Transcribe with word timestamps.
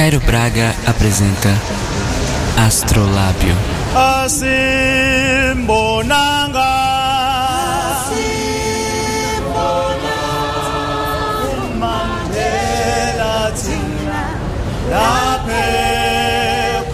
Cairo 0.00 0.20
Braga 0.20 0.74
apresenta 0.86 1.52
Astrolábio. 2.56 3.54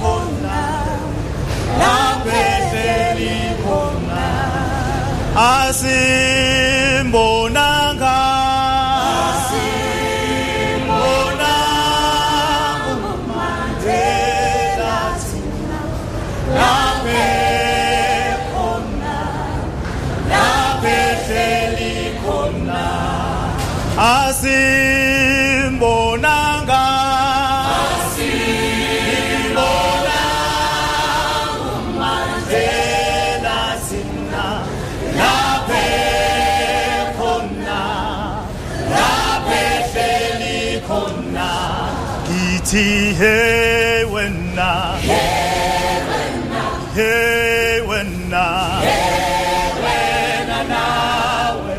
khona 0.00 0.60
laphe 1.78 2.46
hleli 2.72 3.38
khona. 3.62 4.26
Asimbonanga 5.54 6.26
asimbonanga 7.06 7.85
Hewena. 43.18 44.70
Hewena. 45.08 46.62
Hewena. 46.96 48.46
Hewena 48.86 50.58
nawe. 50.72 51.76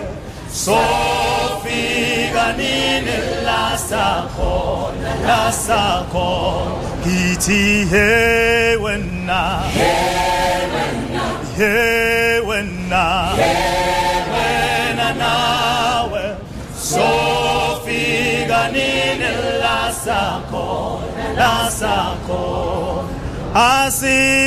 Sofika 0.63 2.45
nini 2.57 3.17
la 3.45 3.63
sakhona 3.77 5.11
la 5.27 5.51
sakhona. 5.51 6.87
Kithi 7.03 7.63
hewena. 7.91 9.41
Hewena. 9.77 11.23
Hewena. 11.57 13.05
Hewena 13.39 15.07
nawe 15.21 15.66
la 21.37 21.69
sakon, 21.79 23.05
asimbonanga. 23.53 24.37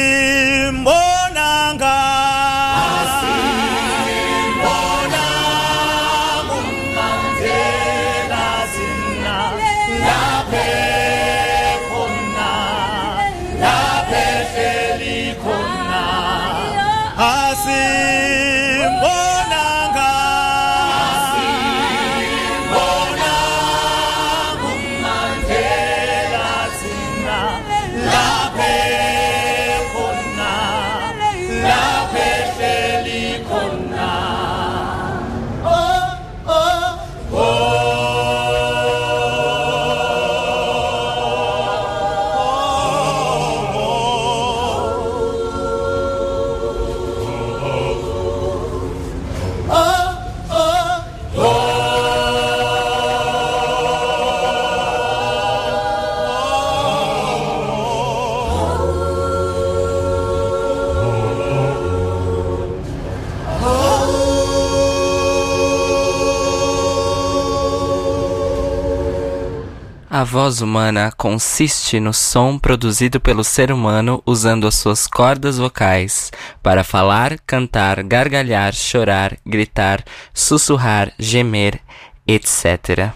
Voz 70.30 70.60
humana 70.60 71.12
consiste 71.16 71.98
no 71.98 72.14
som 72.14 72.56
produzido 72.56 73.18
pelo 73.18 73.42
ser 73.42 73.72
humano 73.72 74.22
usando 74.24 74.68
as 74.68 74.76
suas 74.76 75.08
cordas 75.08 75.58
vocais 75.58 76.30
para 76.62 76.84
falar, 76.84 77.36
cantar, 77.40 78.00
gargalhar, 78.04 78.72
chorar, 78.72 79.36
gritar, 79.44 80.04
sussurrar, 80.32 81.12
gemer, 81.18 81.80
etc. 82.28 83.10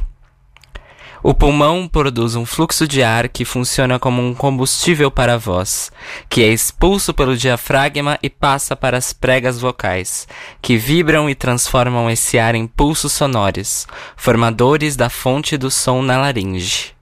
O 1.23 1.33
pulmão 1.33 1.87
produz 1.87 2.35
um 2.35 2.45
fluxo 2.45 2.87
de 2.87 3.01
ar 3.01 3.29
que 3.29 3.45
funciona 3.45 3.97
como 3.97 4.21
um 4.21 4.35
combustível 4.35 5.09
para 5.09 5.35
a 5.35 5.39
voz, 5.39 5.93
que 6.29 6.43
é 6.43 6.49
expulso 6.49 7.15
pelo 7.15 7.37
diafragma 7.37 8.19
e 8.25 8.29
passa 8.29 8.75
para 8.75 8.99
as 8.99 9.13
pregas 9.13 9.61
vocais, 9.61 10.27
que 10.61 10.77
vibram 10.77 11.31
e 11.31 11.35
transformam 11.37 12.11
esse 12.11 12.41
ar 12.41 12.57
em 12.57 12.67
pulsos 12.67 13.13
sonoros, 13.13 13.87
formadores 14.17 14.97
da 14.97 15.09
fonte 15.09 15.57
do 15.57 15.71
som 15.71 16.03
na 16.03 16.19
laringe. 16.19 16.94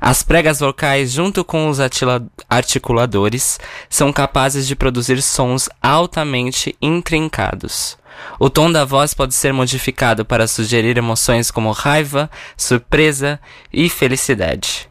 As 0.00 0.22
pregas 0.22 0.60
vocais, 0.60 1.12
junto 1.12 1.44
com 1.44 1.68
os 1.68 1.78
articuladores, 2.48 3.60
são 3.88 4.12
capazes 4.12 4.66
de 4.66 4.74
produzir 4.74 5.20
sons 5.20 5.68
altamente 5.82 6.74
intrincados. 6.80 7.98
O 8.38 8.48
tom 8.48 8.72
da 8.72 8.84
voz 8.84 9.12
pode 9.12 9.34
ser 9.34 9.52
modificado 9.52 10.24
para 10.24 10.46
sugerir 10.46 10.96
emoções 10.96 11.50
como 11.50 11.70
raiva, 11.72 12.30
surpresa 12.56 13.38
e 13.72 13.88
felicidade. 13.90 14.88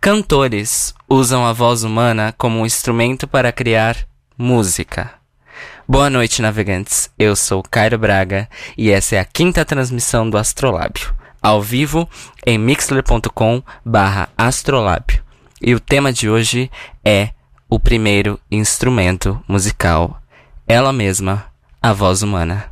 Cantores 0.00 0.94
usam 1.08 1.46
a 1.46 1.52
voz 1.52 1.84
humana 1.84 2.34
como 2.36 2.58
um 2.60 2.66
instrumento 2.66 3.26
para 3.26 3.52
criar 3.52 3.96
música. 4.36 5.12
Boa 5.88 6.10
noite, 6.10 6.42
navegantes. 6.42 7.10
Eu 7.18 7.36
sou 7.36 7.62
Cairo 7.62 7.98
Braga 7.98 8.48
e 8.76 8.90
essa 8.90 9.16
é 9.16 9.18
a 9.18 9.24
quinta 9.24 9.64
transmissão 9.64 10.28
do 10.28 10.36
Astrolábio, 10.36 11.14
ao 11.42 11.60
vivo 11.60 12.08
em 12.46 12.56
mixler.com 12.56 13.62
barra 13.84 14.28
astrolábio. 14.38 15.22
E 15.60 15.74
o 15.74 15.80
tema 15.80 16.12
de 16.12 16.28
hoje 16.28 16.70
é 17.04 17.30
o 17.68 17.80
primeiro 17.80 18.38
instrumento 18.50 19.42
musical, 19.48 20.20
ela 20.68 20.92
mesma, 20.92 21.46
a 21.80 21.92
voz 21.92 22.22
humana. 22.22 22.70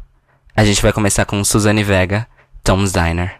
A 0.54 0.64
gente 0.64 0.82
vai 0.82 0.92
começar 0.92 1.24
com 1.24 1.42
Suzane 1.42 1.82
Vega, 1.82 2.26
Tom's 2.62 2.92
Diner. 2.92 3.39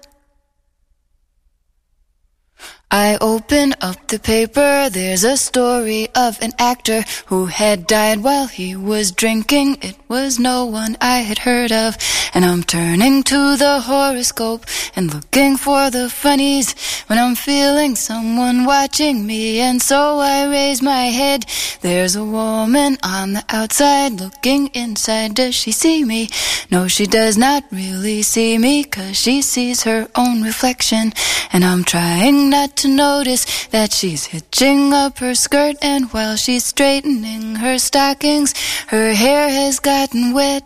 I 2.93 3.17
open 3.21 3.73
up 3.79 4.07
the 4.09 4.19
paper, 4.19 4.89
there's 4.89 5.23
a 5.23 5.37
story 5.37 6.09
of 6.13 6.41
an 6.41 6.51
actor 6.59 7.05
who 7.27 7.45
had 7.45 7.87
died 7.87 8.19
while 8.21 8.47
he 8.47 8.75
was 8.75 9.13
drinking. 9.13 9.77
It 9.81 9.95
was 10.09 10.37
no 10.37 10.65
one 10.65 10.97
I 10.99 11.19
had 11.19 11.39
heard 11.39 11.71
of, 11.71 11.95
and 12.33 12.43
I'm 12.43 12.63
turning 12.63 13.23
to 13.23 13.55
the 13.55 13.79
horoscope 13.79 14.65
and 14.93 15.13
looking 15.13 15.55
for 15.55 15.89
the 15.89 16.09
funnies 16.09 16.75
when 17.07 17.17
I'm 17.17 17.35
feeling 17.35 17.95
someone 17.95 18.65
watching 18.65 19.25
me, 19.25 19.61
and 19.61 19.81
so 19.81 20.19
I 20.19 20.49
raise 20.49 20.81
my 20.81 21.05
head. 21.05 21.45
There's 21.79 22.17
a 22.17 22.25
woman 22.25 22.97
on 23.03 23.33
the 23.33 23.45
outside 23.47 24.19
looking 24.19 24.67
inside. 24.73 25.35
Does 25.35 25.55
she 25.55 25.71
see 25.71 26.03
me? 26.03 26.27
No, 26.69 26.89
she 26.89 27.05
does 27.05 27.37
not 27.37 27.63
really 27.71 28.21
see 28.21 28.57
me, 28.57 28.83
cause 28.83 29.15
she 29.15 29.41
sees 29.41 29.83
her 29.83 30.09
own 30.15 30.41
reflection, 30.41 31.13
and 31.53 31.63
I'm 31.63 31.85
trying 31.85 32.49
not 32.49 32.75
to 32.77 32.80
notice 32.87 33.67
that 33.67 33.91
she's 33.91 34.25
hitching 34.25 34.93
up 34.93 35.19
her 35.19 35.35
skirt 35.35 35.75
and 35.81 36.11
while 36.13 36.35
she's 36.35 36.65
straightening 36.65 37.55
her 37.55 37.77
stockings, 37.77 38.53
her 38.87 39.13
hair 39.13 39.49
has 39.49 39.79
gotten 39.79 40.33
wet. 40.33 40.63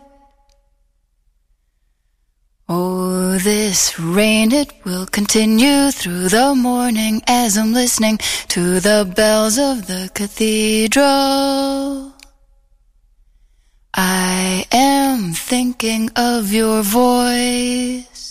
Oh, 2.67 3.37
this 3.37 3.99
rain, 3.99 4.51
it 4.51 4.73
will 4.83 5.05
continue 5.05 5.91
through 5.91 6.29
the 6.29 6.55
morning 6.55 7.21
as 7.27 7.57
I'm 7.57 7.73
listening 7.73 8.17
to 8.49 8.79
the 8.79 9.11
bells 9.15 9.59
of 9.59 9.85
the 9.85 10.09
cathedral. 10.15 12.11
I 13.93 14.65
am 14.71 15.33
thinking 15.33 16.09
of 16.15 16.51
your 16.51 16.81
voice 16.81 18.24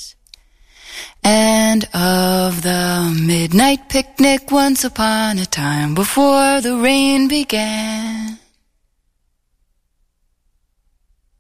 and 1.25 1.85
of 1.95 2.63
the 2.63 3.11
midnight 3.27 3.89
picnic 3.89 4.51
once 4.51 4.85
upon 4.85 5.39
a 5.39 5.47
time 5.47 5.95
before 5.95 6.61
the 6.61 6.77
rain 6.77 7.29
began. 7.29 8.39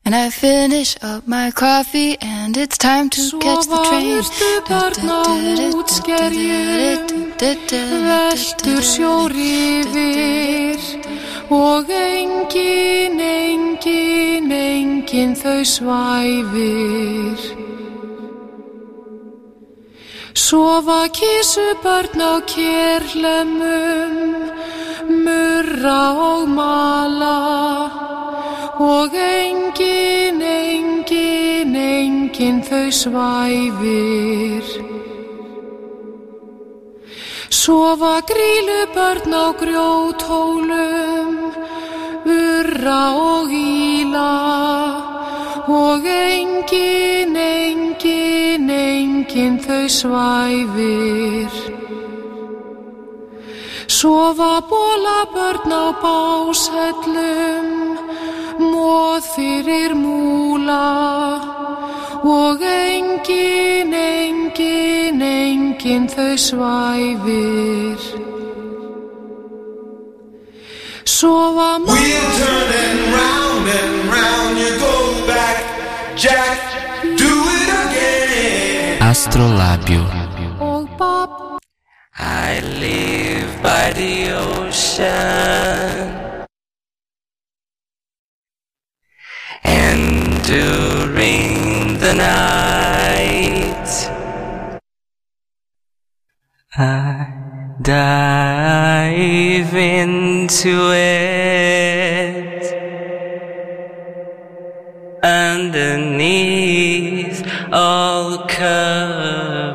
And 0.07 0.15
I 0.15 0.29
finish 0.29 0.97
up 1.03 1.27
my 1.27 1.51
coffee 1.51 2.19
and 2.21 2.57
it's 2.57 2.77
time 2.77 3.09
to 3.11 3.21
Svo 3.21 3.41
catch 3.41 3.67
the 3.67 3.83
train. 3.89 4.21
varstu 4.21 4.51
barn 4.69 5.09
á 5.09 5.23
útskerjum, 5.81 7.33
vestur 8.09 8.83
sjór 8.93 9.33
yfir 9.33 10.81
og 11.51 11.89
engin, 11.89 13.21
engin, 13.21 14.53
engin 14.53 15.33
þau 15.41 15.65
svæfir. 15.65 17.39
Sofa 20.35 21.07
kísu 21.15 21.79
börn 21.83 22.19
á 22.19 22.43
kérlemum, 22.43 24.15
murra 25.25 26.03
og 26.31 26.49
mala 26.49 27.39
og 28.81 29.15
engin, 29.15 30.43
engin, 30.43 31.77
engin 31.77 32.59
þau 32.67 32.91
svæfir. 32.91 34.67
Sofa 37.49 38.15
grílu 38.27 38.81
börn 38.91 39.31
á 39.31 39.55
grjóthólum, 39.63 41.31
urra 42.27 43.03
og 43.15 43.49
íla 43.55 44.35
og 45.69 46.03
engin, 46.03 47.37
engin, 47.37 47.64
engin 49.35 49.59
þau 49.59 49.89
svæfir. 49.89 51.51
Sofa 53.89 54.63
bóla 54.71 55.27
börn 55.35 55.73
á 55.75 55.87
báshellum, 56.03 57.69
móð 58.59 59.23
fyrir 59.35 59.95
múla 59.95 60.87
og 62.23 62.63
engin, 62.63 63.93
engin, 63.93 65.23
engin 65.23 66.07
þau 66.15 66.37
svæfir. 66.39 67.99
Sofa 71.05 71.71
We're 71.83 72.31
turning 72.39 73.01
round 73.19 73.67
and 73.81 73.95
round, 74.15 74.59
you 74.59 74.71
go 74.79 75.27
back, 75.27 75.59
Jack. 76.17 76.84
Astrolábio. 79.15 80.03
I 82.19 82.59
live 82.83 83.53
by 83.63 83.93
the 84.01 84.15
ocean. 84.33 85.07
And 89.63 90.43
during 90.43 91.99
the 92.05 92.15
night, 92.15 93.89
I 96.77 97.33
dive 97.81 99.75
into 99.75 100.91
it. 100.93 102.63
Underneath 105.23 106.85
all 107.75 108.47
currents 108.47 109.69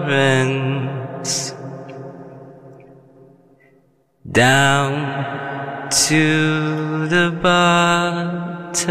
down 4.31 5.89
to 5.89 7.07
the 7.07 7.31
bottom, 7.43 8.87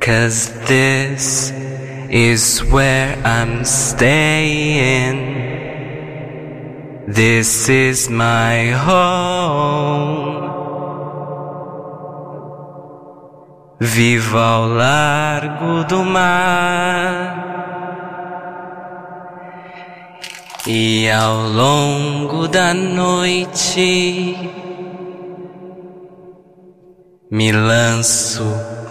cause 0.00 0.48
this 0.66 1.52
is 2.10 2.58
where 2.72 3.16
I'm 3.24 3.64
staying. 3.64 5.47
This 7.10 7.70
is 7.70 8.10
my 8.10 8.70
home. 8.84 10.44
Vivo 13.80 14.36
ao 14.36 14.68
largo 14.68 15.84
do 15.84 16.04
mar 16.04 17.46
e 20.66 21.08
ao 21.10 21.48
longo 21.48 22.46
da 22.46 22.74
noite 22.74 24.36
me 27.30 27.52
lanço 27.52 28.44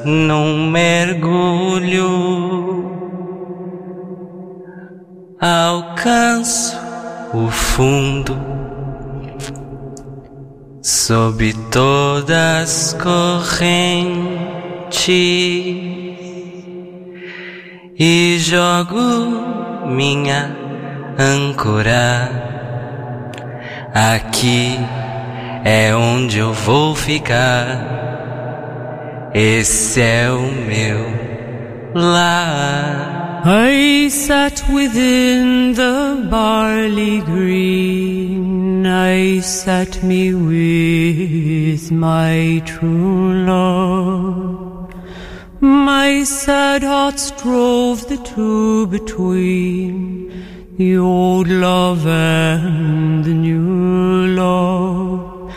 num 0.03 0.71
mergulho, 0.71 2.09
alcanço 5.39 6.86
o 7.33 7.49
fundo 7.49 8.37
sob 10.81 11.53
todas 11.71 12.93
as 12.93 12.93
correntes 12.93 14.27
e 17.99 18.37
jogo 18.39 19.87
minha 19.87 20.55
âncora. 21.17 22.29
Aqui 23.93 24.77
é 25.65 25.95
onde 25.95 26.37
eu 26.37 26.53
vou 26.53 26.95
ficar. 26.95 27.95
Esse 29.33 30.01
é 30.01 30.31
o 30.31 30.41
meu 30.41 31.91
lar. 31.93 33.26
I 33.49 34.09
sat 34.09 34.61
within 34.69 35.73
the 35.73 36.27
barley 36.29 37.21
green, 37.21 38.85
I 38.85 39.39
sat 39.39 40.03
me 40.03 40.33
with 40.33 41.89
my 41.89 42.61
true 42.65 43.45
love. 43.45 44.93
My 45.61 46.25
sad 46.25 46.83
heart 46.83 47.19
strove 47.19 48.09
the 48.09 48.17
two 48.17 48.87
between, 48.87 50.75
the 50.77 50.97
old 50.97 51.47
love 51.47 52.05
and 52.05 53.23
the 53.23 53.33
new 53.33 54.27
love. 54.35 55.53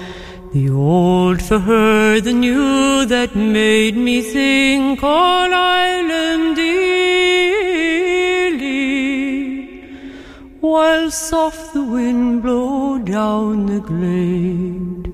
The 0.52 0.70
old 0.70 1.42
for 1.42 1.58
her, 1.58 2.20
the 2.20 2.32
new 2.32 3.04
that 3.06 3.34
made 3.34 3.96
me 3.96 4.22
think 4.22 5.02
all 5.02 5.52
island 5.52 6.54
dearly, 6.54 7.49
while 10.60 11.10
soft 11.10 11.72
the 11.72 11.82
wind 11.82 12.42
blew 12.42 13.02
down 13.04 13.66
the 13.66 13.80
glade, 13.80 15.12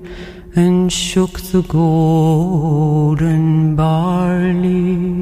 and 0.55 0.91
shook 0.91 1.39
the 1.51 1.61
golden 1.63 3.75
barley. 3.75 5.17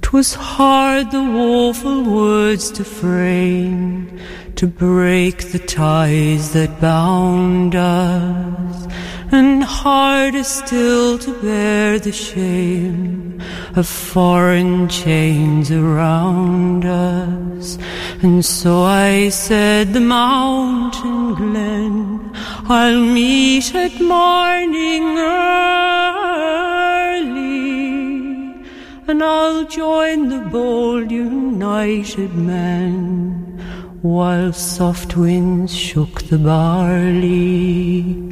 'Twas 0.00 0.34
hard 0.34 1.10
the 1.10 1.22
woeful 1.22 2.02
words 2.02 2.70
to 2.70 2.82
frame, 2.82 4.08
to 4.56 4.66
break 4.66 5.52
the 5.52 5.58
ties 5.58 6.52
that 6.52 6.80
bound 6.80 7.74
us, 7.74 8.88
and 9.30 9.62
harder 9.62 10.44
still 10.44 11.18
to 11.18 11.32
bear 11.42 11.98
the 11.98 12.12
shame 12.12 13.40
of 13.76 13.86
foreign 13.86 14.88
chains 14.88 15.70
around 15.70 16.84
us. 16.84 17.78
And 18.22 18.44
so 18.44 18.82
I 18.82 19.28
said, 19.28 19.92
the 19.92 20.00
mountain 20.00 21.34
glen 21.34 22.30
I'll 22.70 23.00
meet 23.00 23.74
at 23.74 23.98
morning 24.00 25.18
early, 25.18 25.48
and 29.06 29.22
I'll 29.22 29.64
join 29.64 30.28
the 30.28 30.40
bold 30.50 31.10
united 31.10 32.34
men 32.34 33.58
while 34.02 34.52
soft 34.52 35.16
winds 35.16 35.74
shook 35.74 36.22
the 36.24 36.38
barley. 36.38 38.28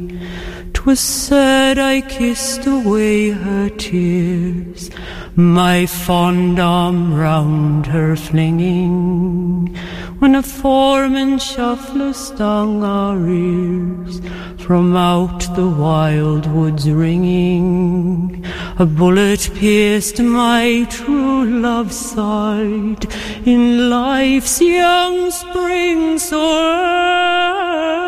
'Twas 0.87 1.01
said 1.01 1.77
I 1.77 1.99
kissed 1.99 2.65
away 2.65 3.31
her 3.31 3.67
tears, 3.67 4.89
my 5.35 5.85
fond 5.85 6.61
arm 6.61 7.13
round 7.13 7.87
her 7.87 8.15
flinging, 8.15 9.75
when 10.19 10.33
a 10.33 10.41
foreman 10.41 11.39
shuffler 11.39 12.13
stung 12.13 12.85
our 12.85 13.19
ears 13.27 14.21
from 14.59 14.95
out 14.95 15.53
the 15.57 15.67
wild 15.67 16.49
woods 16.53 16.89
ringing. 16.89 18.45
A 18.79 18.85
bullet 18.85 19.51
pierced 19.55 20.21
my 20.21 20.87
true 20.89 21.43
love's 21.43 21.97
side 21.97 23.05
in 23.45 23.89
life's 23.89 24.61
young 24.61 25.31
spring 25.31 26.17
so 26.17 26.39
early. 26.39 28.06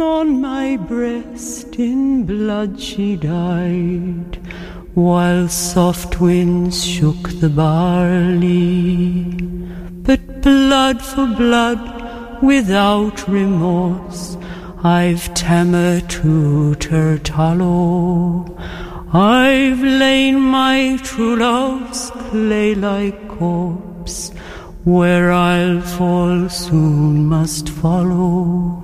On 0.00 0.40
my 0.40 0.76
breast 0.76 1.76
in 1.76 2.24
blood 2.24 2.80
she 2.80 3.16
died, 3.16 4.38
while 4.94 5.48
soft 5.48 6.20
winds 6.20 6.84
shook 6.84 7.28
the 7.40 7.48
barley. 7.48 9.24
But 10.06 10.42
blood 10.42 11.02
for 11.02 11.26
blood, 11.26 12.42
without 12.42 13.26
remorse, 13.28 14.36
I've 14.84 15.32
tammer 15.34 16.00
to 16.00 16.74
Turtallow. 16.78 18.56
I've 19.12 19.82
lain 19.82 20.40
my 20.40 20.98
true 21.02 21.36
love's 21.36 22.10
clay-like 22.10 23.28
corpse, 23.28 24.30
where 24.84 25.32
I'll 25.32 25.80
fall 25.80 26.48
soon 26.48 27.26
must 27.26 27.68
follow. 27.68 28.81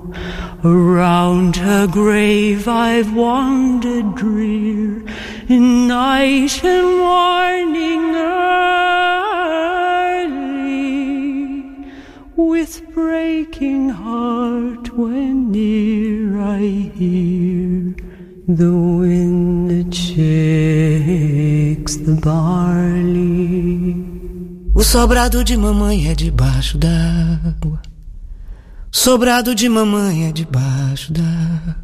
Around 0.63 1.57
her 1.57 1.85
grave 1.87 2.67
I've 2.67 3.13
wandered 3.15 4.15
drear, 4.15 5.03
in 5.47 5.87
night 5.87 6.63
and 6.63 6.97
morning 6.97 8.15
early, 8.15 8.39
with 12.35 12.81
breaking 12.93 13.89
heart 13.89 14.97
when 14.97 15.51
near 15.51 16.39
I 16.39 16.61
hear 16.95 17.93
the 18.47 18.73
wind 18.73 19.69
that 19.69 19.93
shakes 19.93 21.97
the 21.97 22.15
barley. 22.21 23.95
O 24.75 24.83
sobrado 24.83 25.43
de 25.43 25.57
mamãe 25.57 26.07
é 26.09 26.15
debaixo 26.15 26.77
d'água. 26.77 27.81
Sobrado 28.91 29.53
de 29.53 29.69
mamãe 29.69 30.27
é 30.27 30.31
debaixo 30.31 31.13
d'água. 31.13 31.75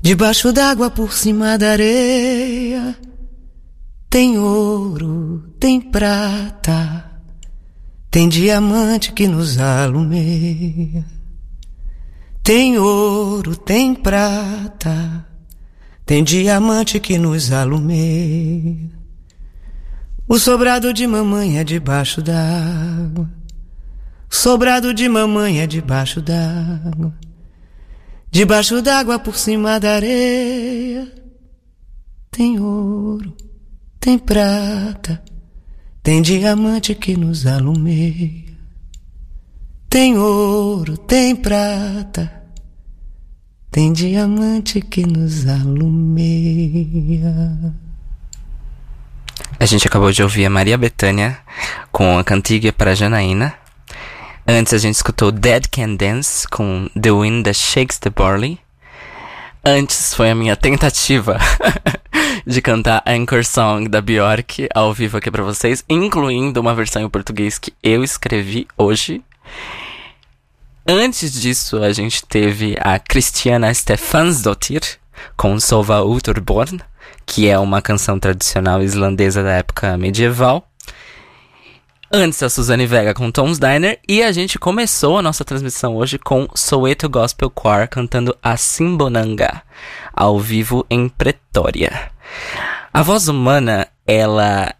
Debaixo 0.00 0.52
d'água 0.52 0.90
por 0.90 1.12
cima 1.12 1.58
da 1.58 1.72
areia. 1.72 2.96
Tem 4.08 4.38
ouro, 4.38 5.44
tem 5.60 5.80
prata. 5.80 7.04
Tem 8.10 8.28
diamante 8.28 9.12
que 9.12 9.28
nos 9.28 9.58
alumeia. 9.58 11.04
Tem 12.42 12.78
ouro, 12.78 13.54
tem 13.54 13.94
prata. 13.94 15.26
Tem 16.06 16.24
diamante 16.24 16.98
que 16.98 17.18
nos 17.18 17.52
alumeia. 17.52 18.90
O 20.26 20.38
sobrado 20.38 20.94
de 20.94 21.06
mamãe 21.06 21.58
é 21.58 21.64
debaixo 21.64 22.22
d'água. 22.22 23.37
Sobrado 24.30 24.92
de 24.92 25.08
mamãe 25.08 25.60
é 25.60 25.66
debaixo 25.66 26.20
d'água. 26.20 27.14
Debaixo 28.30 28.82
d'água 28.82 29.18
por 29.18 29.36
cima 29.36 29.80
da 29.80 29.94
areia. 29.94 31.10
Tem 32.30 32.60
ouro, 32.60 33.34
tem 33.98 34.18
prata. 34.18 35.22
Tem 36.02 36.22
diamante 36.22 36.94
que 36.94 37.16
nos 37.16 37.46
alumeia. 37.46 38.44
Tem 39.90 40.16
ouro, 40.18 40.96
tem 40.96 41.34
prata. 41.34 42.30
Tem 43.70 43.92
diamante 43.92 44.80
que 44.80 45.06
nos 45.06 45.46
alumeia. 45.46 46.94
A 49.58 49.66
gente 49.66 49.86
acabou 49.88 50.12
de 50.12 50.22
ouvir 50.22 50.44
a 50.46 50.50
Maria 50.50 50.78
Bethânia 50.78 51.38
com 51.90 52.18
a 52.18 52.24
cantiga 52.24 52.72
para 52.72 52.94
Janaína. 52.94 53.54
Antes 54.50 54.72
a 54.72 54.78
gente 54.78 54.94
escutou 54.94 55.30
Dead 55.30 55.66
Can 55.70 55.96
Dance 55.96 56.48
com 56.48 56.88
The 56.98 57.10
Wind 57.12 57.44
That 57.44 57.58
Shakes 57.58 57.98
the 57.98 58.08
Barley. 58.08 58.58
Antes 59.62 60.14
foi 60.14 60.30
a 60.30 60.34
minha 60.34 60.56
tentativa 60.56 61.38
de 62.46 62.62
cantar 62.62 63.02
Anchor 63.06 63.44
Song 63.44 63.86
da 63.90 64.00
Bjork 64.00 64.66
ao 64.74 64.94
vivo 64.94 65.18
aqui 65.18 65.30
pra 65.30 65.42
vocês, 65.42 65.84
incluindo 65.86 66.62
uma 66.62 66.74
versão 66.74 67.02
em 67.02 67.10
português 67.10 67.58
que 67.58 67.74
eu 67.82 68.02
escrevi 68.02 68.66
hoje. 68.74 69.22
Antes 70.86 71.38
disso, 71.38 71.82
a 71.82 71.92
gente 71.92 72.24
teve 72.24 72.74
a 72.80 72.98
Christiana 72.98 73.74
Stefansdottir 73.74 74.80
com 75.36 75.60
Sova 75.60 76.02
Uterborn, 76.02 76.80
que 77.26 77.50
é 77.50 77.58
uma 77.58 77.82
canção 77.82 78.18
tradicional 78.18 78.82
islandesa 78.82 79.42
da 79.42 79.52
época 79.52 79.98
medieval. 79.98 80.66
Antes 82.10 82.42
a 82.42 82.48
Suzane 82.48 82.86
Vega 82.86 83.12
com 83.12 83.30
Tom's 83.30 83.58
Diner 83.58 84.00
e 84.08 84.22
a 84.22 84.32
gente 84.32 84.58
começou 84.58 85.18
a 85.18 85.22
nossa 85.22 85.44
transmissão 85.44 85.94
hoje 85.94 86.18
com 86.18 86.48
Soweto 86.54 87.06
Gospel 87.06 87.52
Choir 87.54 87.86
cantando 87.86 88.34
a 88.42 88.56
Simbonanga 88.56 89.62
ao 90.14 90.40
vivo 90.40 90.86
em 90.88 91.06
Pretória. 91.06 92.10
A 92.94 93.02
voz 93.02 93.28
humana, 93.28 93.88
ela 94.06 94.74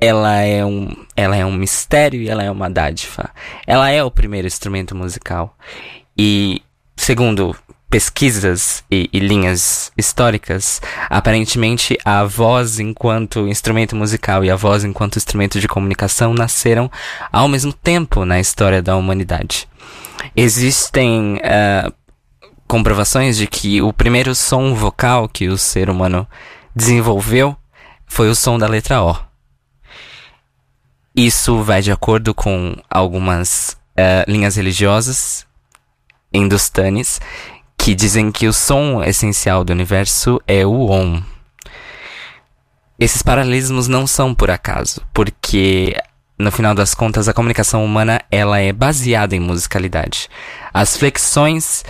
ela 0.00 0.40
é 0.40 0.64
um 0.64 0.88
ela 1.14 1.36
é 1.36 1.46
um 1.46 1.52
mistério 1.52 2.20
e 2.20 2.28
ela 2.28 2.42
é 2.42 2.50
uma 2.50 2.68
dádiva. 2.68 3.30
Ela 3.64 3.88
é 3.88 4.02
o 4.02 4.10
primeiro 4.10 4.48
instrumento 4.48 4.96
musical 4.96 5.56
e 6.18 6.60
segundo 6.96 7.56
pesquisas 7.92 8.82
e, 8.90 9.06
e, 9.12 9.18
linhas 9.18 9.92
históricas, 9.98 10.80
aparentemente 11.10 11.98
a 12.02 12.24
voz 12.24 12.80
enquanto 12.80 13.46
instrumento 13.46 13.94
musical 13.94 14.42
e 14.42 14.50
a 14.50 14.56
voz 14.56 14.82
enquanto 14.82 15.18
instrumento 15.18 15.60
de 15.60 15.68
comunicação 15.68 16.32
nasceram 16.32 16.90
ao 17.30 17.46
mesmo 17.48 17.70
tempo 17.70 18.24
na 18.24 18.40
história 18.40 18.80
da 18.80 18.96
humanidade. 18.96 19.68
Existem 20.34 21.34
uh, 21.34 21.92
comprovações 22.66 23.36
de 23.36 23.46
que 23.46 23.82
o 23.82 23.92
primeiro 23.92 24.34
som 24.34 24.74
vocal 24.74 25.28
que 25.28 25.48
o 25.48 25.58
ser 25.58 25.90
humano 25.90 26.26
desenvolveu 26.74 27.54
foi 28.06 28.30
o 28.30 28.34
som 28.34 28.56
da 28.56 28.66
letra 28.66 29.02
O. 29.02 29.14
Isso 31.14 31.62
vai 31.62 31.82
de 31.82 31.92
acordo 31.92 32.32
com 32.32 32.74
algumas 32.88 33.76
uh, 33.98 34.24
linhas 34.26 34.56
religiosas 34.56 35.46
hindustanes 36.32 37.20
que 37.82 37.96
dizem 37.96 38.30
que 38.30 38.46
o 38.46 38.52
som 38.52 39.02
essencial 39.02 39.64
do 39.64 39.72
universo 39.72 40.40
é 40.46 40.64
o 40.64 40.86
Om. 40.86 41.20
Esses 42.96 43.22
paralelismos 43.22 43.88
não 43.88 44.06
são 44.06 44.32
por 44.32 44.52
acaso, 44.52 45.04
porque 45.12 45.92
no 46.38 46.52
final 46.52 46.76
das 46.76 46.94
contas 46.94 47.26
a 47.26 47.34
comunicação 47.34 47.84
humana 47.84 48.22
ela 48.30 48.60
é 48.60 48.72
baseada 48.72 49.34
em 49.34 49.40
musicalidade. 49.40 50.28
As 50.72 50.96
flexões, 50.96 51.84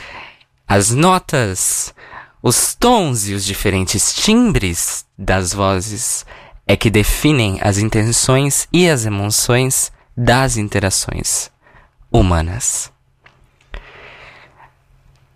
as 0.66 0.92
notas, 0.92 1.94
os 2.42 2.74
tons 2.74 3.28
e 3.28 3.34
os 3.34 3.44
diferentes 3.44 4.14
timbres 4.14 5.04
das 5.18 5.52
vozes 5.52 6.24
é 6.66 6.74
que 6.74 6.88
definem 6.88 7.58
as 7.60 7.76
intenções 7.76 8.66
e 8.72 8.88
as 8.88 9.04
emoções 9.04 9.92
das 10.16 10.56
interações 10.56 11.50
humanas. 12.10 12.90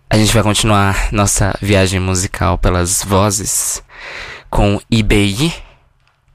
A 0.09 0.17
gente 0.17 0.33
vai 0.33 0.41
continuar 0.41 1.09
nossa 1.11 1.53
viagem 1.61 1.99
musical 1.99 2.57
pelas 2.57 3.03
vozes 3.03 3.83
com 4.49 4.79
IBI 4.89 5.53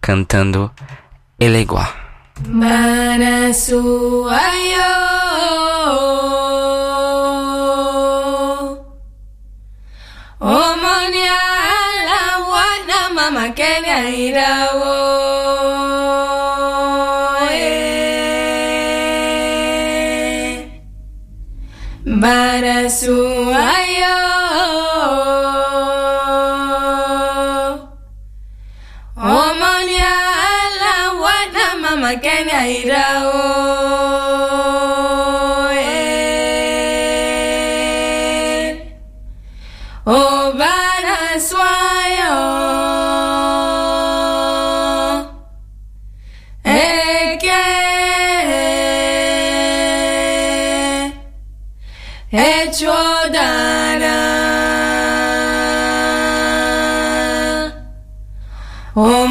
cantando. 0.01 0.71
Manasu 2.47 4.29
ayo 4.29 4.93
Omonia 10.41 11.41
la 12.09 12.39
wana 12.53 13.01
mama 13.15 13.49
Kenya 13.51 14.11
irawo 14.11 15.62
Barasuayo 22.23 24.19
Omon 29.17 29.89
ya 30.01 30.17
la 30.81 30.97
wana 31.23 31.67
mama 31.83 32.13
kenya 32.25 32.61
irao. 32.69 34.02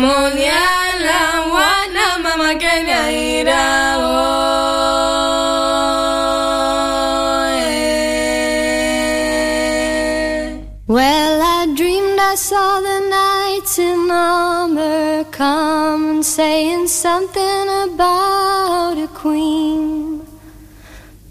Moniala, 0.02 1.22
wana 1.54 2.08
mama 2.24 2.54
Kenya. 2.60 3.02
Well, 10.88 11.42
I 11.42 11.74
dreamed 11.76 12.20
I 12.20 12.36
saw 12.36 12.80
the 12.80 13.00
knights 13.10 13.80
in 13.80 14.12
armor 14.12 15.24
come 15.32 16.10
and 16.12 16.26
saying 16.26 16.88
something 16.88 17.68
about. 17.86 18.41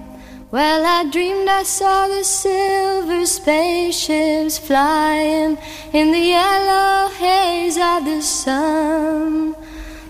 Well, 0.50 0.84
I 0.84 1.10
dreamed 1.10 1.48
I 1.48 1.62
saw 1.62 2.08
the 2.08 2.24
silver 2.24 3.26
spaceships 3.26 4.58
flying 4.58 5.58
in 5.92 6.10
the 6.10 6.18
yellow 6.18 7.10
haze 7.10 7.76
of 7.76 8.04
the 8.06 8.22
sun. 8.22 9.54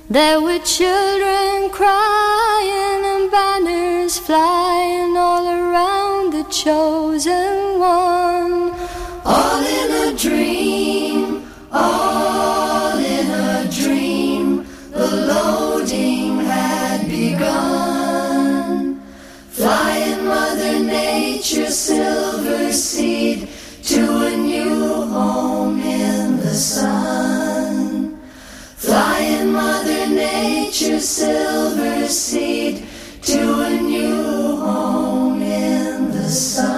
There 0.09 0.41
were 0.41 0.61
children 0.61 1.71
crying 1.71 3.03
and 3.15 3.31
banners 3.31 4.19
flying 4.19 5.17
all 5.17 5.47
around 5.49 6.33
the 6.33 6.45
chosen 6.45 7.81
one. 7.81 8.73
All 9.25 9.61
in 9.61 9.91
a 10.09 10.17
dream, 10.17 11.51
all 11.73 12.22
silver 21.73 22.71
seed 22.71 23.49
to 23.83 24.27
a 24.27 24.37
new 24.37 25.07
home 25.07 25.81
in 25.81 26.37
the 26.37 26.55
sun. 26.55 28.21
Flying 28.77 29.53
Mother 29.53 30.07
Nature's 30.09 31.09
silver 31.09 32.07
seed 32.09 32.85
to 33.23 33.61
a 33.61 33.81
new 33.81 34.57
home 34.57 35.41
in 35.41 36.11
the 36.11 36.29
sun. 36.29 36.72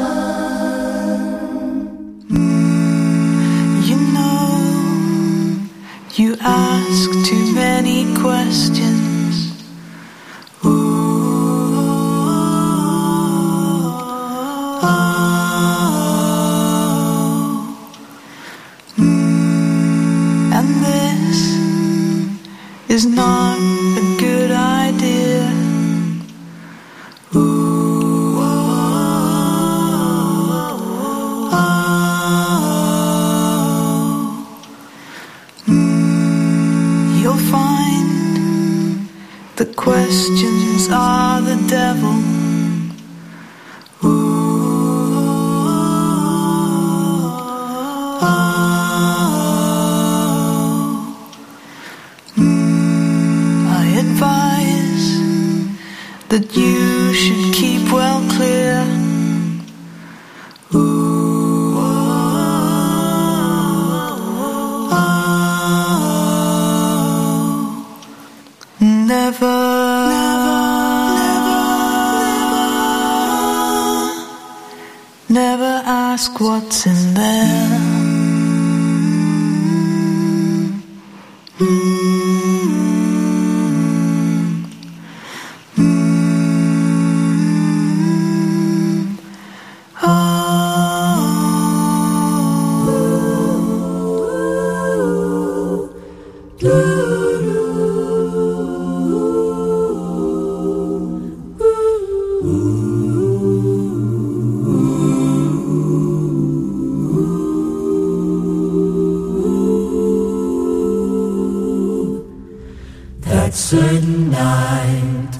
Certain 113.65 114.31
night, 114.31 115.39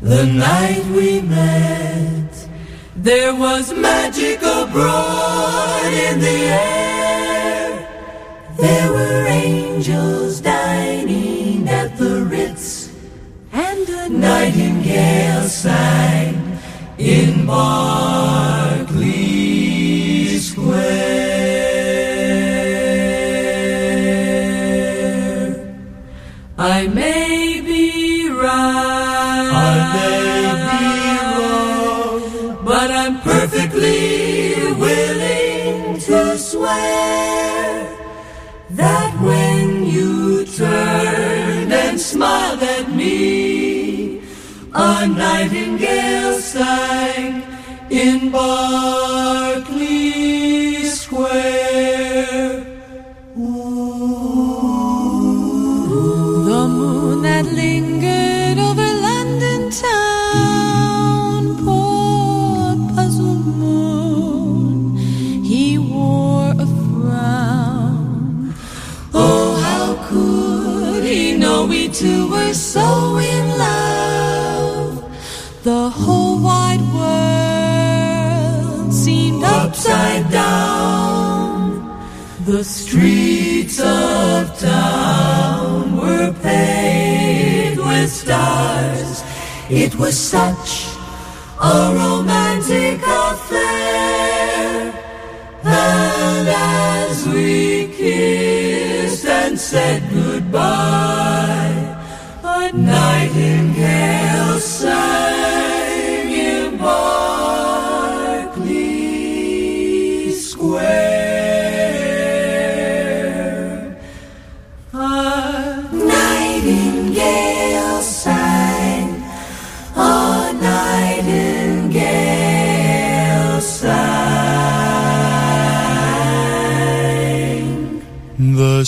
the 0.00 0.24
night 0.24 0.82
we 0.86 1.20
met, 1.20 2.48
there 2.96 3.34
was 3.34 3.74
magic 3.74 4.38
abroad 4.38 5.92
in 5.92 6.18
the 6.18 6.38
air. 6.64 7.68
There 8.56 8.90
were 8.90 9.26
angels 9.26 10.40
dining 10.40 11.68
at 11.68 11.98
the 11.98 12.24
Ritz, 12.24 12.90
and 13.52 13.86
a 13.86 14.08
nightingale 14.08 15.42
sang 15.42 16.58
in 16.96 17.44
Berkeley 17.44 18.17
nightingale 45.06 46.40
sang 46.40 47.42
in 47.90 48.30
Berkeley 48.30 48.87
the 82.58 82.64
streets 82.64 83.78
of 83.78 84.58
town 84.58 85.96
were 85.96 86.32
paved 86.42 87.78
with 87.78 88.10
stars. 88.10 89.22
It 89.70 89.94
was 89.94 90.18
such 90.18 90.88
a 91.62 91.94
romantic 91.94 93.00
affair. 93.06 94.92
And 95.62 96.48
as 96.48 97.28
we 97.28 97.86
kissed 97.96 99.24
and 99.24 99.56
said 99.56 100.02
goodbye, 100.10 101.96
a 102.42 102.72
nightingale 102.72 104.17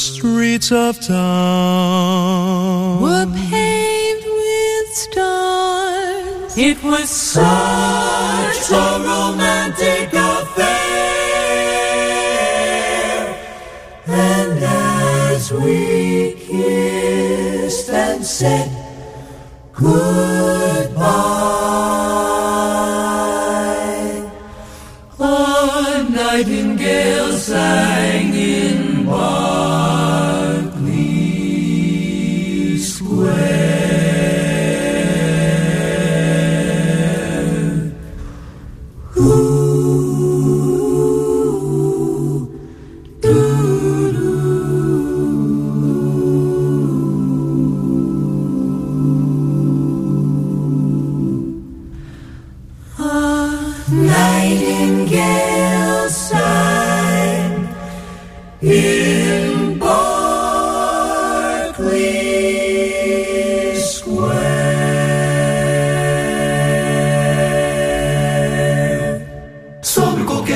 streets 0.00 0.72
of 0.72 0.98
town 1.06 3.02
were 3.02 3.26
paved 3.26 4.24
with 4.24 4.88
stars. 4.94 6.56
It 6.56 6.82
was 6.82 7.10
such 7.10 8.70
a 8.72 8.88
romantic 9.10 10.08
affair. 10.12 10.70
And 14.06 14.64
as 14.64 15.52
we 15.52 16.32
kissed 16.46 17.90
and 17.90 18.24
said 18.24 18.70
goodbye, 19.74 21.10
a 25.18 26.02
nightingale 26.10 27.32
sang 27.36 28.09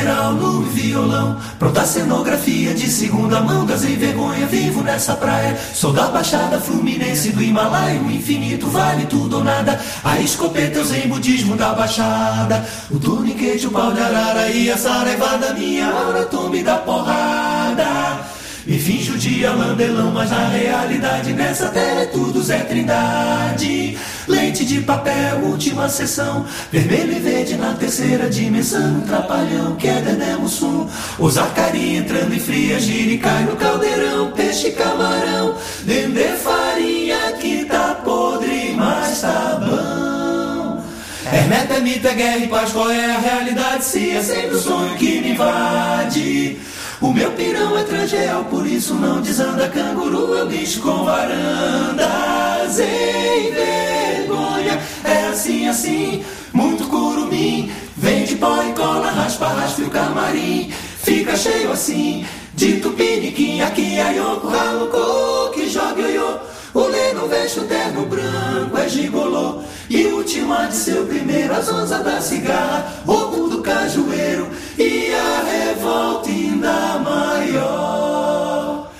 Coqueiral, 0.05 0.35
no 0.35 0.61
violão, 0.61 1.39
pronta 1.59 1.87
cenografia 1.87 2.75
de 2.75 2.89
segunda 2.91 3.41
mão, 3.41 3.65
das 3.65 3.85
em 3.85 3.97
vergonha, 3.97 4.47
vivo 4.47 4.83
nessa 4.83 5.15
praia. 5.15 5.59
Sou 5.73 5.95
da 5.95 6.09
Baixada 6.09 6.61
Fluminense 6.61 7.31
do 7.31 7.43
Himalaia, 7.43 8.01
o 8.03 8.11
infinito 8.11 8.67
vale 8.69 9.07
tudo 9.07 9.39
ou 9.39 9.45
nada. 9.45 9.81
A 10.05 10.21
escopeta 10.21 10.79
eu 10.79 10.85
zen 10.85 11.09
budismo 11.09 11.57
da 11.57 11.73
Baixada, 11.73 12.67
o 12.91 12.99
tuniquete, 12.99 13.67
o 13.67 13.71
pau 13.71 13.93
de 13.93 14.01
arara 14.01 14.51
e 14.51 14.71
a 14.71 14.77
saraivada, 14.77 15.55
minha 15.55 15.87
aura 15.87 16.27
tome 16.27 16.63
da 16.63 16.77
porrada. 16.77 18.24
Me 18.67 18.79
finjo 18.79 19.19
de 19.19 19.45
alandelão, 19.45 20.11
mas 20.11 20.31
na 20.31 20.49
realidade 20.49 21.35
nessa 21.35 21.69
terra 21.69 22.01
é 22.01 22.07
tudo 22.07 22.43
Zé 22.43 22.61
Trindade. 22.61 23.99
Lente 24.27 24.65
de 24.65 24.81
papel, 24.81 25.41
última 25.43 25.87
sessão. 25.87 26.47
Vermelho 26.73 27.13
e 27.13 27.21
verde 27.21 27.57
na 27.59 27.75
terceira 27.75 28.27
dimensão. 28.31 29.03
Trapalhão, 29.03 29.77
que 29.77 29.87
é 29.87 30.01
Dedé 30.01 30.35
Mussum. 30.37 30.89
Usar 31.19 31.53
carinha 31.53 31.99
entrando 31.99 32.35
em 32.35 32.41
fria, 32.41 32.81
gira 32.81 33.13
e 33.13 33.19
cai 33.19 33.45
no 33.45 33.55
caldeirão. 33.57 34.33
Peixe, 34.33 34.71
camarão, 34.71 35.57
vender 35.85 36.35
farinha 36.37 37.33
que 37.39 37.67
tá 37.67 38.01
podre, 38.03 38.73
mas 38.75 39.21
tá 39.21 39.61
bom. 39.61 40.83
Hermeto 41.31 41.73
é 41.75 41.81
mito, 41.81 42.09
é 42.09 42.15
guerra 42.15 42.37
e 42.39 42.49
paz, 42.49 42.73
qual 42.73 42.91
é 42.91 43.15
a 43.15 43.19
realidade? 43.19 43.85
Se 43.85 44.11
é 44.11 44.23
sempre 44.23 44.57
o 44.57 44.59
sonho 44.59 44.95
que 44.97 45.21
me 45.21 45.33
invade. 45.33 46.59
O 47.05 47.13
meu 47.13 47.31
pirão 47.33 47.79
é 47.79 47.83
transreal, 47.83 48.45
por 48.47 48.67
isso 48.67 48.95
não 48.95 49.21
desanda 49.21 49.69
canguru, 49.69 50.33
eu 50.37 50.47
bicho 50.47 50.81
com 50.81 51.05
varandas 51.05 52.81
em 52.81 53.53
vergonha. 53.53 54.81
É 55.05 55.27
assim, 55.27 55.69
assim, 55.69 56.25
muito 56.51 56.85
curumim. 56.85 57.71
Vem 57.95 58.25
de 58.25 58.37
pó 58.37 58.57
e 58.63 58.73
cola, 58.73 59.11
raspa, 59.11 59.49
raspa 59.49 59.83
e 59.83 59.85
o 59.85 59.91
camarim. 59.91 60.71
Fica 60.71 61.37
cheio 61.37 61.73
assim, 61.73 62.25
de 62.55 62.81
tupiniquim. 62.81 63.61
Aqui 63.61 63.99
é 63.99 64.17
Yoko, 64.17 64.49
ralo, 64.49 65.51
que 65.53 65.69
joga 65.69 66.01
ioiô. 66.01 66.39
O 66.73 66.87
Lê 66.87 67.13
não 67.13 67.29
veste 67.29 67.61
o 67.61 67.65
terno 67.65 68.07
branco, 68.07 68.79
é 68.79 68.89
gigolô. 68.89 69.63
E 69.95 70.07
o 70.07 70.17
ultima 70.17 70.67
de 70.67 70.75
seu 70.75 71.07
primeiro, 71.07 71.55
as 71.55 71.69
onças 71.69 72.03
da 72.03 72.21
cigarra, 72.21 72.85
roubo 73.07 73.49
do 73.49 73.63
cajueiro 73.63 74.49
e 74.77 75.15
a 75.15 75.45
revolta 75.45 76.29
ainda 76.29 76.99
maior. 76.99 78.91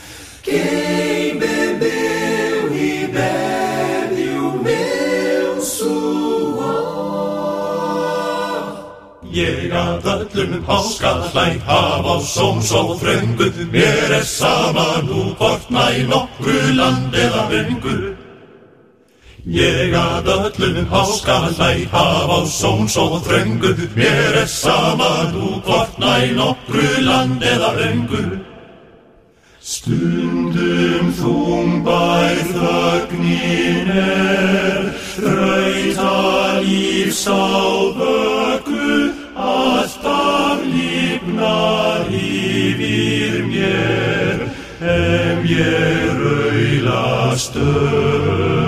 Quem 0.41 1.37
bebeu 1.37 2.73
e 2.73 3.09
bebe 3.09 4.39
o 4.39 4.63
meu 4.63 5.61
suor. 5.61 6.63
Ég 9.33 9.75
að 9.75 10.07
öllum 10.15 10.63
háskalæk 10.63 11.59
hafa 11.67 12.23
á 12.23 12.23
sóms 12.23 12.71
og 12.71 13.03
þröngu 13.03 13.51
Mér 13.75 14.23
er 14.23 14.23
sama 14.23 15.03
nú 15.03 15.35
hvort 15.35 15.67
næ 15.75 16.07
nokkru 16.07 16.71
land 16.79 17.11
eða 17.19 17.51
vöngu 17.51 18.24
Ég 19.45 19.93
að 19.93 20.29
öllum 20.33 20.87
háskalæ 20.89 21.85
hafa 21.93 22.41
á 22.41 22.49
són 22.49 22.89
svo 22.89 23.21
þröngu. 23.21 23.77
Mér 23.93 24.41
er 24.41 24.49
sama 24.49 25.29
nú 25.35 25.61
hvort 25.67 25.99
næ 26.01 26.33
nokkru 26.33 27.05
land 27.05 27.45
eða 27.45 27.77
öngu 27.91 28.41
Stundum 29.61 31.13
þungbær 31.21 32.41
þögnin 32.57 33.93
er 33.93 34.81
Þrauta 35.13 36.65
lífs 36.65 37.29
á 37.29 37.45
vöku. 38.01 39.13
Alltaf 39.37 40.65
lífnar 40.73 42.09
yfir 42.09 43.45
mér 43.53 44.49
Ef 44.81 45.45
ég 45.53 46.17
raula 46.17 47.37
stöku 47.37 48.64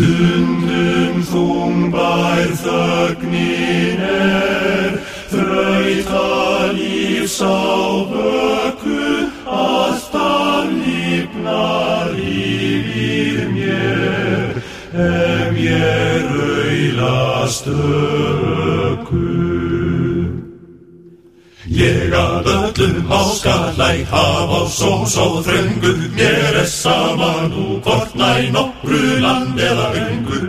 Stundum 0.00 1.16
þungbær 1.28 2.52
þögnin 2.62 3.98
er 4.00 4.94
Þrauta 5.28 6.70
lífs 6.72 7.34
á 7.44 8.08
vöku 8.08 8.96
Alltaf 9.44 10.72
lífnar 10.72 12.16
yfir 12.16 13.44
mér. 13.52 14.56
Ef 15.04 15.60
ég 15.68 16.32
raula 16.32 17.44
stöku 17.58 19.19
Ég 21.70 22.10
að 22.10 22.48
öllum 22.50 23.04
háskalæg 23.06 24.00
hafa 24.10 24.58
á 24.58 24.62
sós 24.66 25.12
og 25.22 25.44
þröngu 25.46 25.92
Mér 26.18 26.56
er 26.58 26.66
sama 26.66 27.46
nú 27.46 27.78
hvort 27.84 28.14
næ 28.18 28.50
nokkru 28.50 29.20
land 29.22 29.54
eða 29.54 29.84
öngu 29.94 30.40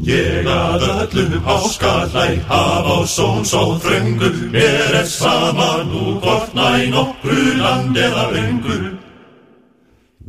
Ég 0.00 0.48
að 0.48 0.86
öllum 0.88 1.34
háskalæg 1.44 2.40
hafa 2.48 2.94
á 2.96 3.04
sós 3.04 3.52
og 3.52 3.82
þröngu 3.84 4.30
Mér 4.54 4.94
er 5.02 5.04
sama 5.04 5.84
nú 5.84 6.16
hvort 6.24 6.54
næ 6.56 6.88
nokkru 6.88 7.60
land 7.60 7.96
eða 7.96 8.24
öngu 8.40 8.78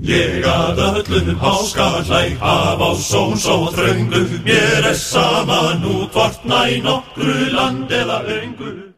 Ég 0.04 0.44
að 0.44 0.82
öllum 0.90 1.40
háskalæg 1.40 2.36
hafa 2.44 2.92
á 2.92 3.00
sós 3.00 3.48
og 3.48 3.72
þröngu 3.72 4.44
Mér 4.44 4.92
er 4.92 5.00
sama 5.00 5.80
nú 5.80 6.12
hvort 6.12 6.44
næ 6.44 6.84
nokkru 6.84 7.56
land 7.56 7.88
eða 7.88 8.20
öngu 8.28 8.95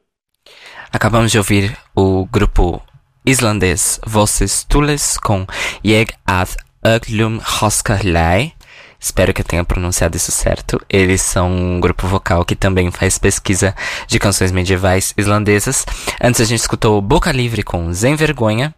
Acabamos 0.97 1.31
de 1.31 1.37
ouvir 1.37 1.77
o 1.95 2.25
grupo 2.25 2.81
islandês 3.23 3.99
Vosses 4.03 4.63
Tules 4.63 5.15
com 5.19 5.45
Jeg 5.85 6.11
ad 6.25 6.55
Öglum 6.83 7.39
Hoskarlei. 7.61 8.53
Espero 8.99 9.31
que 9.31 9.41
eu 9.41 9.45
tenha 9.45 9.63
pronunciado 9.63 10.17
isso 10.17 10.31
certo. 10.31 10.81
Eles 10.89 11.21
são 11.21 11.51
um 11.51 11.79
grupo 11.79 12.07
vocal 12.07 12.43
que 12.43 12.55
também 12.55 12.89
faz 12.89 13.19
pesquisa 13.19 13.75
de 14.07 14.17
canções 14.17 14.51
medievais 14.51 15.13
islandesas. 15.15 15.85
Antes 16.19 16.41
a 16.41 16.45
gente 16.45 16.61
escutou 16.61 16.99
Boca 16.99 17.31
Livre 17.31 17.61
com 17.61 17.93
Sem 17.93 18.15
Vergonha. 18.15 18.73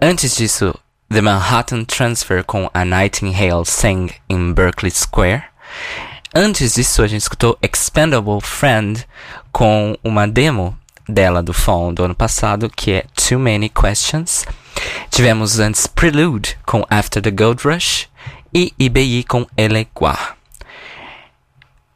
Antes 0.00 0.36
disso, 0.36 0.72
The 1.12 1.22
Manhattan 1.22 1.82
Transfer 1.82 2.44
com 2.44 2.70
A 2.72 2.84
Nightingale 2.84 3.66
Sang 3.66 4.14
in 4.30 4.52
Berkeley 4.52 4.92
Square. 4.92 5.42
Antes 6.32 6.74
disso, 6.74 7.02
a 7.02 7.08
gente 7.08 7.22
escutou 7.22 7.58
Expendable 7.60 8.40
Friend 8.40 9.04
com 9.50 9.98
uma 10.04 10.28
demo 10.28 10.78
dela 11.12 11.42
do 11.42 11.52
Fall 11.52 11.92
do 11.92 12.04
ano 12.04 12.14
passado, 12.14 12.70
que 12.74 12.90
é 12.92 13.04
Too 13.14 13.38
Many 13.38 13.68
Questions. 13.68 14.44
Tivemos 15.10 15.60
antes 15.60 15.86
Prelude 15.86 16.58
com 16.66 16.84
After 16.90 17.22
the 17.22 17.30
Gold 17.30 17.62
Rush 17.62 18.08
e 18.52 18.72
IBI 18.78 19.22
com 19.24 19.46
Eleguá. 19.56 20.34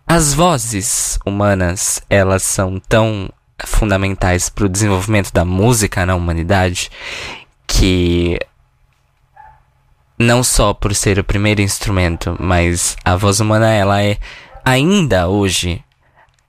As 0.07 0.35
vozes 0.35 1.19
humanas, 1.27 2.01
elas 2.09 2.43
são 2.43 2.79
tão 2.79 3.29
fundamentais 3.65 4.49
para 4.49 4.67
o 4.67 4.69
desenvolvimento 4.69 5.33
da 5.33 5.45
música 5.45 6.07
na 6.07 6.15
humanidade 6.15 6.91
que 7.67 8.39
não 10.19 10.45
só 10.45 10.73
por 10.73 10.95
ser 10.95 11.19
o 11.19 11.25
primeiro 11.25 11.61
instrumento, 11.61 12.37
mas 12.39 12.97
a 13.05 13.17
voz 13.17 13.41
humana 13.41 13.71
ela 13.71 14.03
é 14.03 14.19
ainda 14.65 15.29
hoje 15.29 15.83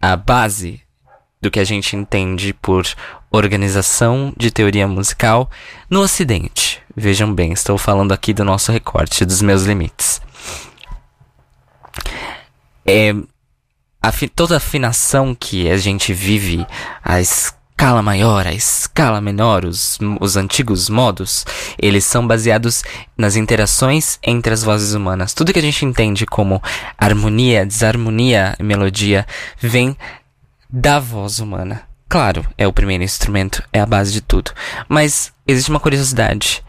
a 0.02 0.16
base 0.16 0.82
do 1.48 1.52
que 1.52 1.60
a 1.60 1.64
gente 1.64 1.96
entende 1.96 2.54
por 2.54 2.86
organização 3.32 4.34
de 4.38 4.52
teoria 4.52 4.88
musical 4.88 5.50
no 5.90 6.02
Ocidente. 6.02 6.82
Vejam 6.96 7.34
bem, 7.34 7.54
estou 7.54 7.78
falando 7.78 8.12
aqui 8.12 8.34
do 8.34 8.44
nosso 8.44 8.72
recorte, 8.72 9.24
dos 9.24 9.42
meus 9.42 9.64
limites. 9.64 10.22
É, 12.86 13.16
afi 14.02 14.28
toda 14.28 14.58
afinação 14.58 15.34
que 15.34 15.70
a 15.70 15.78
gente 15.78 16.14
vive, 16.14 16.66
a 17.04 17.22
escala 17.22 18.02
maior, 18.02 18.46
a 18.46 18.54
escala 18.54 19.22
menor, 19.22 19.64
os, 19.64 19.98
os 20.20 20.36
antigos 20.36 20.90
modos, 20.90 21.46
eles 21.78 22.04
são 22.04 22.28
baseados 22.28 22.84
nas 23.18 23.38
interações 23.38 24.20
entre 24.22 24.54
as 24.54 24.64
vozes 24.64 24.94
humanas. 24.94 25.34
Tudo 25.34 25.54
que 25.54 25.60
a 25.60 25.62
gente 25.62 25.86
entende 25.86 26.26
como 26.26 26.62
harmonia, 26.98 27.66
desarmonia, 27.66 28.56
melodia, 28.60 29.26
vem 29.62 29.96
da 30.70 31.00
voz 31.00 31.40
humana. 31.40 31.84
Claro, 32.10 32.46
é 32.58 32.66
o 32.66 32.74
primeiro 32.74 33.04
instrumento, 33.04 33.62
é 33.74 33.82
a 33.82 33.86
base 33.86 34.14
de 34.14 34.22
tudo. 34.22 34.52
Mas 34.88 35.34
existe 35.46 35.70
uma 35.70 35.80
curiosidade. 35.80 36.64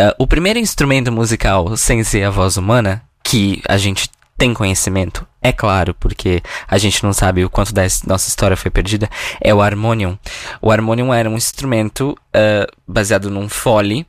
Uh, 0.00 0.14
o 0.18 0.26
primeiro 0.26 0.58
instrumento 0.58 1.12
musical 1.12 1.76
sem 1.76 2.02
ser 2.02 2.24
a 2.24 2.30
voz 2.30 2.56
humana, 2.56 3.02
que 3.22 3.62
a 3.68 3.76
gente 3.76 4.08
tem 4.36 4.54
conhecimento, 4.54 5.26
é 5.42 5.52
claro, 5.52 5.94
porque 5.94 6.42
a 6.66 6.78
gente 6.78 7.02
não 7.02 7.12
sabe 7.12 7.44
o 7.44 7.50
quanto 7.50 7.74
da 7.74 7.82
nossa 8.06 8.28
história 8.28 8.56
foi 8.56 8.70
perdida, 8.70 9.10
é 9.40 9.52
o 9.52 9.60
harmonium. 9.60 10.16
O 10.62 10.70
harmonium 10.70 11.12
era 11.12 11.28
um 11.28 11.36
instrumento 11.36 12.16
uh, 12.34 12.72
baseado 12.86 13.30
num 13.30 13.48
fole 13.48 14.06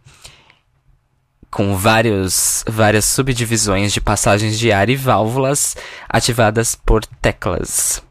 com 1.51 1.75
vários, 1.75 2.63
várias 2.67 3.05
subdivisões 3.05 3.91
de 3.91 3.99
passagens 3.99 4.57
de 4.57 4.71
ar 4.71 4.87
e 4.89 4.95
válvulas 4.95 5.75
ativadas 6.07 6.75
por 6.75 7.03
teclas. 7.05 8.03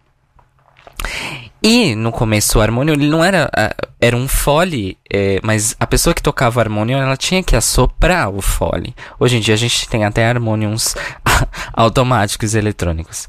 E 1.62 1.94
no 1.96 2.12
começo 2.12 2.58
o 2.58 2.62
harmônio 2.62 2.94
ele 2.94 3.08
não 3.08 3.24
era 3.24 3.50
era 4.00 4.16
um 4.16 4.28
fole, 4.28 4.96
é, 5.12 5.40
mas 5.42 5.74
a 5.80 5.86
pessoa 5.86 6.14
que 6.14 6.22
tocava 6.22 6.60
harmônio 6.60 6.96
ela 6.96 7.16
tinha 7.16 7.42
que 7.42 7.56
assoprar 7.56 8.30
o 8.30 8.40
fole. 8.40 8.94
Hoje 9.18 9.36
em 9.36 9.40
dia 9.40 9.54
a 9.54 9.58
gente 9.58 9.88
tem 9.88 10.04
até 10.04 10.28
harmônios 10.28 10.94
automáticos 11.74 12.54
eletrônicos. 12.54 13.28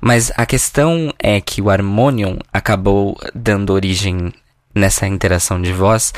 Mas 0.00 0.32
a 0.36 0.44
questão 0.44 1.14
é 1.18 1.40
que 1.40 1.62
o 1.62 1.70
harmônio 1.70 2.38
acabou 2.52 3.16
dando 3.32 3.72
origem 3.72 4.32
nessa 4.74 5.06
interação 5.06 5.62
de 5.62 5.72
voz 5.72 6.12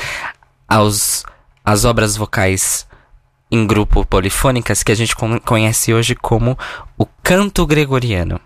aos 0.67 1.23
às 1.63 1.85
obras 1.85 2.17
vocais 2.17 2.87
em 3.51 3.67
grupo 3.67 4.03
polifônicas 4.03 4.81
que 4.81 4.91
a 4.91 4.95
gente 4.95 5.15
conhece 5.45 5.93
hoje 5.93 6.15
como 6.15 6.57
o 6.97 7.05
canto 7.21 7.65
gregoriano. 7.67 8.41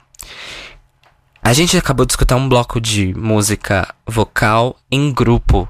A 1.48 1.54
gente 1.54 1.78
acabou 1.78 2.06
de 2.06 2.12
escutar 2.12 2.36
um 2.36 2.50
bloco 2.50 2.82
de 2.82 3.14
música 3.14 3.96
vocal 4.06 4.76
em 4.92 5.14
grupo, 5.14 5.66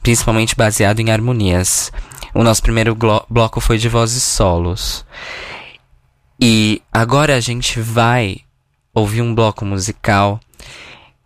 principalmente 0.00 0.54
baseado 0.54 1.00
em 1.00 1.10
harmonias. 1.10 1.90
O 2.32 2.44
nosso 2.44 2.62
primeiro 2.62 2.96
bloco 3.28 3.60
foi 3.60 3.76
de 3.76 3.88
vozes 3.88 4.22
solos. 4.22 5.04
E 6.40 6.80
agora 6.92 7.34
a 7.34 7.40
gente 7.40 7.80
vai 7.80 8.36
ouvir 8.94 9.20
um 9.20 9.34
bloco 9.34 9.64
musical 9.64 10.38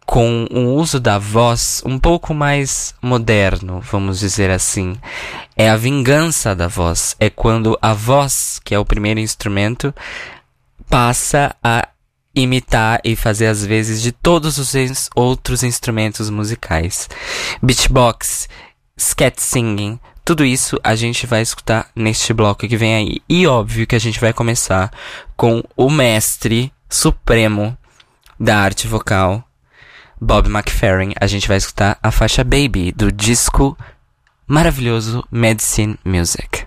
com 0.07 0.47
um 0.51 0.69
uso 0.69 0.99
da 0.99 1.19
voz 1.19 1.83
um 1.85 1.99
pouco 1.99 2.33
mais 2.33 2.95
moderno, 3.03 3.81
vamos 3.83 4.19
dizer 4.19 4.51
assim. 4.51 4.97
É 5.55 5.69
a 5.69 5.77
vingança 5.77 6.57
da 6.57 6.69
voz. 6.69 7.15
É 7.21 7.29
quando 7.29 7.79
a 7.83 7.93
voz, 7.93 8.63
que 8.65 8.75
é 8.75 8.79
o 8.79 8.85
primeiro 8.87 9.21
instrumento, 9.21 9.95
passa 10.89 11.55
a 11.63 11.87
imitar 12.35 13.01
e 13.05 13.17
fazer 13.17 13.47
as 13.47 13.65
vezes 13.65 14.01
de 14.01 14.13
todos 14.13 14.59
os 14.59 15.11
outros 15.15 15.63
instrumentos 15.63 16.31
musicais. 16.31 17.09
Beatbox, 17.63 18.49
scat 18.99 19.43
singing, 19.43 19.99
tudo 20.25 20.45
isso 20.45 20.79
a 20.85 20.95
gente 20.95 21.27
vai 21.27 21.43
escutar 21.43 21.89
neste 21.95 22.33
bloco 22.33 22.69
que 22.69 22.77
vem 22.77 22.95
aí. 22.95 23.23
E 23.29 23.47
óbvio 23.47 23.87
que 23.87 23.97
a 23.97 23.99
gente 23.99 24.21
vai 24.21 24.33
começar 24.33 24.91
com 25.37 25.63
o 25.77 25.91
mestre 25.91 26.73
supremo 26.89 27.77
da 28.39 28.59
arte 28.59 28.87
vocal, 28.87 29.43
Bob 30.21 30.49
McFerrin. 30.49 31.13
A 31.21 31.27
gente 31.27 31.49
vai 31.49 31.57
escutar 31.57 31.99
a 32.03 32.11
faixa 32.11 32.45
Baby 32.45 32.93
do 32.93 33.11
disco 33.11 33.77
maravilhoso 34.47 35.27
Medicine 35.31 35.99
Music. 36.05 36.67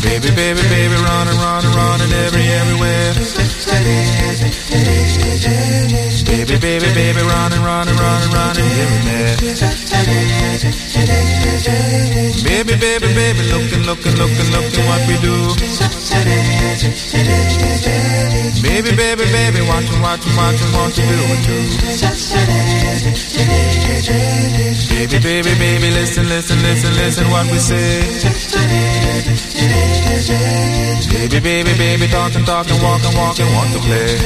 Baby, 0.00 0.30
baby, 0.32 0.62
baby, 0.72 0.96
running, 0.96 1.36
running, 1.36 1.72
running 1.76 2.12
every, 2.24 2.46
everywhere. 2.48 3.12
Baby, 6.24 6.56
baby, 6.56 6.88
baby, 6.94 7.20
running, 7.20 7.62
running, 7.62 7.96
running, 7.96 8.30
running 8.32 8.64
here 8.64 8.88
and 8.88 9.04
there. 9.06 9.36
Baby, 12.48 12.74
baby, 12.80 13.08
baby, 13.12 13.42
looking, 13.52 13.82
looking, 13.84 14.16
looking, 14.16 14.50
looking 14.56 14.86
what 14.88 15.04
we 15.06 15.16
do. 15.20 15.36
Baby, 18.62 18.96
baby, 18.96 19.24
baby, 19.32 19.60
watching, 19.68 20.00
watching, 20.00 20.36
watching, 20.36 20.72
want 20.72 20.94
to 20.94 21.02
do. 21.02 21.60
Baby, 24.88 25.18
baby, 25.18 25.54
baby, 25.58 25.90
listen, 25.90 26.28
listen, 26.28 26.62
listen, 26.62 26.94
listen 26.94 27.30
what 27.30 27.49
we 27.50 27.58
say. 27.58 28.00
Baby, 31.10 31.40
baby, 31.40 31.72
baby, 31.76 32.06
talking, 32.08 32.44
talking, 32.44 32.80
walking, 32.82 33.14
walking, 33.16 33.46
want 33.54 33.72
to 33.74 33.80
play. 33.80 34.16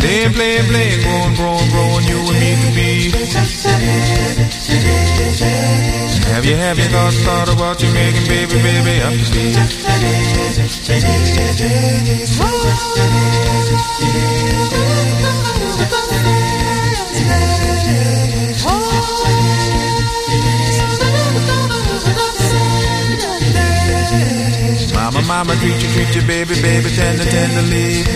Playing, 0.00 0.32
playing, 0.32 0.66
playing, 0.68 1.00
growing, 1.02 1.34
growing, 1.34 1.70
growing, 1.70 2.04
you 2.06 2.18
and 2.18 2.38
me 2.40 2.56
to 2.62 2.70
be. 2.74 3.10
Have 6.32 6.44
you, 6.44 6.56
have 6.56 6.78
you 6.78 6.84
thought, 6.84 7.12
thought 7.24 7.48
about 7.52 7.82
you 7.82 7.92
making 7.92 8.26
baby, 8.26 8.56
baby 8.62 9.00
up 9.02 9.12
to 9.12 9.26
be? 9.32 9.54
Mama, 12.38 12.74
mama, 25.34 25.54
treat 25.58 25.82
you, 25.82 25.90
treat 25.94 26.14
you, 26.14 26.22
baby, 26.30 26.54
baby, 26.62 26.88
tender, 26.94 27.26
tenderly. 27.26 28.06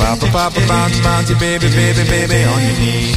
Papa, 0.00 0.26
papa, 0.32 0.60
bounce, 0.66 0.98
bounce 1.04 1.28
you, 1.28 1.36
baby, 1.36 1.68
baby, 1.68 2.02
baby, 2.08 2.38
on 2.48 2.60
your 2.64 2.76
knees. 2.80 3.12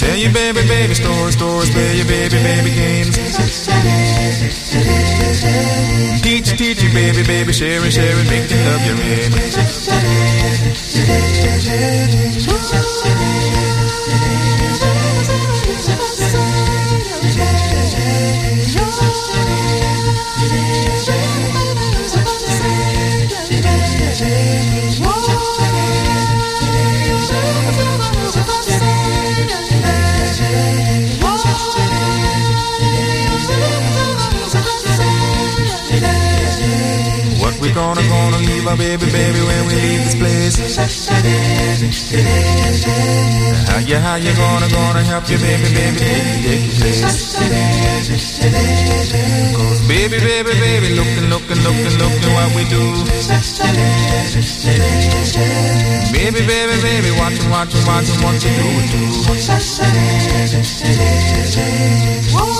Tell 0.00 0.18
you, 0.18 0.30
baby, 0.34 0.62
baby, 0.66 0.94
stories, 0.94 1.34
stories, 1.38 1.70
play 1.70 1.96
your 1.98 2.08
baby, 2.10 2.38
baby 2.42 2.70
games. 2.74 3.14
Teach, 6.24 6.48
teach 6.58 6.82
you, 6.82 6.90
baby, 6.90 7.22
baby, 7.22 7.52
sharing, 7.52 7.92
sharing, 7.92 8.26
make 8.26 8.50
you 8.50 8.58
love 8.66 8.82
your 8.88 8.98
aim. 9.14 9.30
Baby, 38.76 39.06
baby, 39.10 39.40
when 39.40 39.66
we 39.66 39.74
leave 39.74 40.04
this 40.04 40.14
place? 40.14 40.56
How 43.68 43.78
you, 43.78 43.96
how 43.96 44.16
you 44.16 44.34
gonna, 44.36 44.68
gonna 44.68 45.02
help 45.02 45.28
your 45.28 45.38
baby, 45.38 45.68
baby, 45.74 45.98
take, 45.98 46.64
your 46.66 46.74
place? 46.80 47.02
Cause 49.54 49.80
baby, 49.88 50.18
baby, 50.18 50.52
baby, 50.58 50.88
looking, 50.94 51.28
looking, 51.30 51.60
looking, 51.62 51.98
looking 51.98 52.32
what 52.34 52.54
we 52.54 52.64
do. 52.68 53.04
Baby, 56.12 56.40
baby, 56.46 56.76
baby, 56.82 57.10
watching, 57.18 57.50
watching, 57.50 57.84
watching 57.86 58.20
what 58.22 58.42
you 58.42 58.50
do 58.54 58.68
do. 58.90 59.04
O 62.36 62.54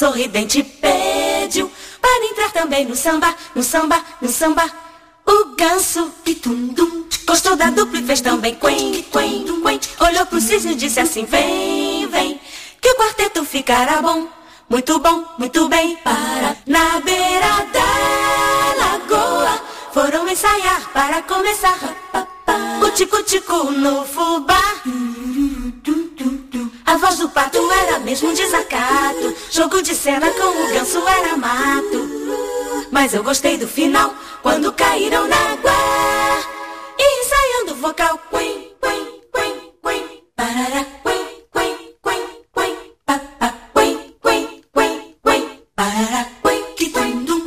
sorridente 0.00 0.62
pediu 0.62 1.70
para 2.00 2.24
entrar 2.24 2.50
também 2.52 2.86
no 2.86 2.96
samba 2.96 3.34
no 3.54 3.62
samba 3.62 4.02
no 4.22 4.30
samba 4.30 4.89
o 5.30 5.54
ganso 5.56 6.10
pitundum 6.24 7.04
gostou 7.26 7.54
da 7.54 7.70
dupla 7.70 8.00
e 8.00 8.04
fez 8.04 8.20
também 8.20 8.54
quen, 8.56 9.04
quen, 9.04 9.44
quen. 9.44 9.80
Olhou 10.00 10.26
pro 10.26 10.40
cisne 10.40 10.72
e 10.72 10.74
disse 10.74 10.98
assim: 10.98 11.24
Vem, 11.24 12.08
vem, 12.08 12.40
que 12.80 12.90
o 12.90 12.96
quarteto 12.96 13.44
ficará 13.44 14.02
bom. 14.02 14.28
Muito 14.68 14.98
bom, 14.98 15.24
muito 15.38 15.68
bem. 15.68 15.96
Para 15.98 16.56
na 16.66 17.00
beira 17.00 17.66
da 17.72 17.88
lagoa 18.82 19.60
foram 19.92 20.28
ensaiar 20.28 20.90
para 20.92 21.22
começar. 21.22 21.78
O 22.82 22.90
tico-tico 22.90 23.70
no 23.70 24.04
fubá. 24.04 24.60
A 26.86 26.96
voz 26.96 27.18
do 27.18 27.28
pato 27.28 27.70
era 27.70 28.00
mesmo 28.00 28.30
um 28.30 28.34
desacato. 28.34 29.34
Jogo 29.52 29.80
de 29.80 29.94
cena 29.94 30.28
com 30.30 30.64
o 30.64 30.72
ganso 30.72 30.98
era 31.06 31.36
mato. 31.36 32.49
Mas 32.90 33.14
eu 33.14 33.22
gostei 33.22 33.56
do 33.56 33.68
final, 33.68 34.12
quando 34.42 34.72
caíram 34.72 35.26
na 35.28 35.36
água. 35.36 35.72
E 36.98 37.20
ensaiando 37.22 37.72
o 37.72 37.76
vocal. 37.76 38.18
Quen, 38.30 38.68
quen, 38.80 39.06
quen, 39.32 39.54
quen. 39.82 40.02
Parará, 40.36 40.84
quen, 41.04 41.26
quen, 41.52 41.76
quen, 42.02 42.22
quen. 42.52 42.76
Pa, 43.06 43.20
quen, 43.74 44.12
quen, 44.20 44.60
quen, 44.72 45.16
quen. 45.22 45.62
Parará, 45.74 46.26
quen, 46.42 46.62
que 46.76 46.90
quen, 46.90 47.24
dum. 47.24 47.44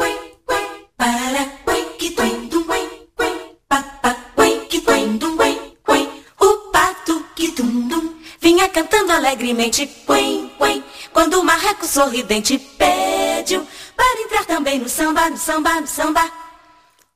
Parará, 0.97 1.45
quen, 1.65 1.86
que 1.99 2.10
quen, 2.15 2.49
dum, 2.49 2.63
quen, 2.63 2.88
quen. 3.17 3.34
Pa, 3.67 4.15
que 4.69 4.82
quen, 4.82 5.19
dum, 5.19 5.38
quen, 5.38 5.58
quen. 5.86 6.10
O 6.39 6.71
pato 6.71 7.23
dum. 7.62 8.15
Vinha 8.41 8.69
cantando 8.69 9.12
alegremente, 9.13 9.88
quen, 10.08 10.49
quen. 10.58 10.84
Quando 11.12 11.41
o 11.41 11.43
marreco 11.43 11.86
sorridente 11.86 12.58
pediu 12.58 13.12
para 13.95 14.21
entrar 14.21 14.45
também 14.45 14.79
no 14.79 14.89
samba, 14.89 15.29
no 15.29 15.38
samba, 15.38 15.82
no 15.82 15.88
samba. 15.88 16.32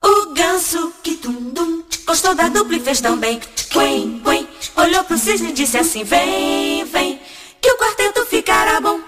O 0.04 0.34
ganso 0.34 0.94
que 1.04 1.16
tum 1.16 1.32
dum 1.52 1.84
gostou 2.06 2.36
da 2.36 2.48
dupla 2.50 2.78
e 2.78 2.80
fez 2.80 3.02
também. 3.02 3.40
Quen, 3.72 4.22
quen. 4.24 4.48
Olhou 4.76 5.04
pro 5.04 5.18
cisne 5.18 5.50
e 5.50 5.54
disse 5.54 5.78
assim: 5.78 6.04
Vem, 6.04 6.86
vem, 6.86 7.20
que 7.62 7.72
o 7.72 7.78
quarteto 7.78 8.26
ficará 8.26 8.80
bom. 8.80 9.00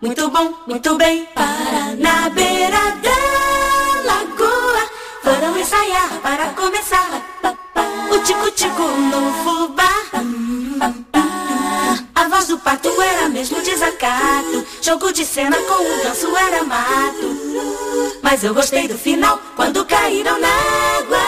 Muito 0.00 0.28
bom, 0.30 0.54
muito 0.66 0.94
bem. 0.96 1.26
Para 1.34 1.96
na 1.96 2.28
beira 2.30 2.80
da 3.02 4.02
lagoa 4.04 4.90
foram 5.22 5.58
ensaiar 5.58 6.20
para 6.22 6.50
começar. 6.50 7.08
O 8.10 8.18
tico-tico 8.20 8.82
no 8.82 9.32
fubá. 9.44 9.92
Pato 12.68 13.00
era 13.00 13.30
mesmo 13.30 13.62
desacato. 13.62 14.62
Jogo 14.82 15.10
de 15.10 15.24
cena 15.24 15.56
com 15.56 15.82
o 15.82 16.02
ganso 16.02 16.36
era 16.36 16.62
mato. 16.64 18.20
Mas 18.20 18.44
eu 18.44 18.52
gostei 18.52 18.86
do 18.86 18.98
final 18.98 19.40
quando 19.56 19.86
caíram 19.86 20.38
na 20.38 20.48
água. 20.98 21.18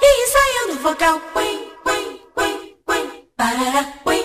E 0.00 0.24
ensaiando 0.24 0.82
vocal. 0.82 1.20
Quen, 1.34 1.58
quen, 1.84 2.20
quen, 2.34 2.74
quen. 2.86 3.28
Parará, 3.36 3.84
quen, 4.02 4.19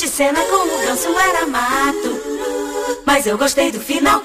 de 0.00 0.08
cena 0.08 0.40
com 0.44 0.56
o 0.56 0.80
ganso 0.80 1.08
era 1.18 1.46
mato. 1.46 2.20
Mas 3.04 3.26
eu 3.26 3.36
gostei 3.36 3.70
do 3.70 3.78
final 3.78 4.19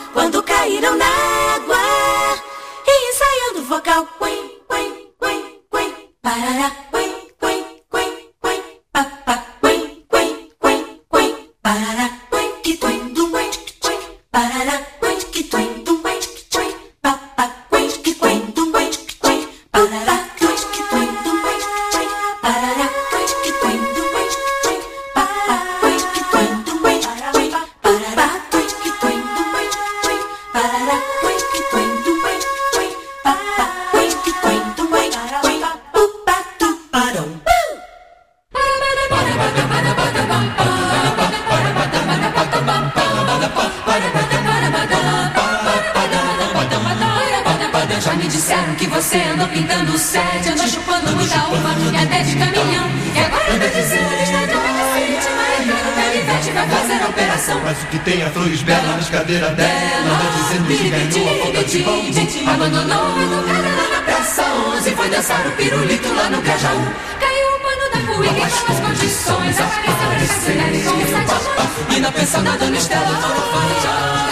de 53.82 54.47
doente 54.47 55.30
Mas 55.36 55.95
Canivete 55.95 56.51
vai 56.51 56.69
fazer 56.69 57.03
a 57.03 57.07
operação 57.07 57.61
Mas 57.63 57.84
o 57.84 57.86
que 57.88 57.99
tem 57.99 58.21
é 58.21 58.30
flores 58.30 58.61
belas 58.63 58.95
nas 58.95 59.09
cadeiras 59.09 59.55
dela? 59.55 59.71
Anda 60.05 60.32
dizendo 60.38 60.67
que 60.67 60.89
ganhou 60.89 61.30
a 61.30 61.43
falta 61.43 61.63
de 61.63 61.80
bom. 61.80 62.51
Abandonou 62.51 63.17
a 63.17 63.23
educada 63.23 63.69
lá 63.76 63.95
na 63.95 64.01
Praça 64.03 64.43
11 64.78 64.91
Foi 64.91 65.09
dançar 65.09 65.47
o 65.47 65.51
pirulito 65.51 66.13
lá 66.13 66.30
no 66.30 66.41
Grajaú. 66.41 66.93
Caiu 67.19 67.47
o 67.47 67.59
pano 67.59 67.89
da 67.91 68.13
cuíca 68.13 68.38
e 68.38 68.43
as 68.43 68.80
condições? 68.80 69.59
Apareceu 69.59 70.09
na 70.09 70.28
cidade 70.28 70.80
com 70.84 70.95
o 70.95 71.07
sete 71.07 71.95
E 71.95 71.99
na 71.99 72.11
pensão 72.11 72.43
da 72.43 72.55
dona 72.55 72.78
Estela 72.78 73.05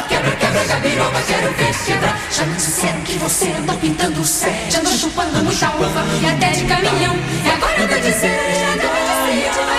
Quebra, 0.07 0.31
quebra, 0.31 0.42
gabiroba, 0.61 1.21
quero 1.27 1.53
ver 1.53 1.73
quebrar 1.85 2.19
Já 2.31 2.45
me 2.45 2.55
disseram 2.55 3.01
que 3.01 3.17
você 3.17 3.51
andou 3.51 3.77
pintando 3.77 4.21
o 4.21 4.25
set 4.25 4.77
Andou 4.77 4.93
chupando 4.93 5.43
muita 5.43 5.67
uva 5.69 6.05
e 6.21 6.25
até 6.27 6.51
de 6.51 6.65
caminhão. 6.65 7.15
E 7.43 7.49
agora 7.49 7.83
anda 7.83 7.99
dizendo 7.99 8.39
que 8.45 8.51
está 8.51 8.71
doente 8.75 9.73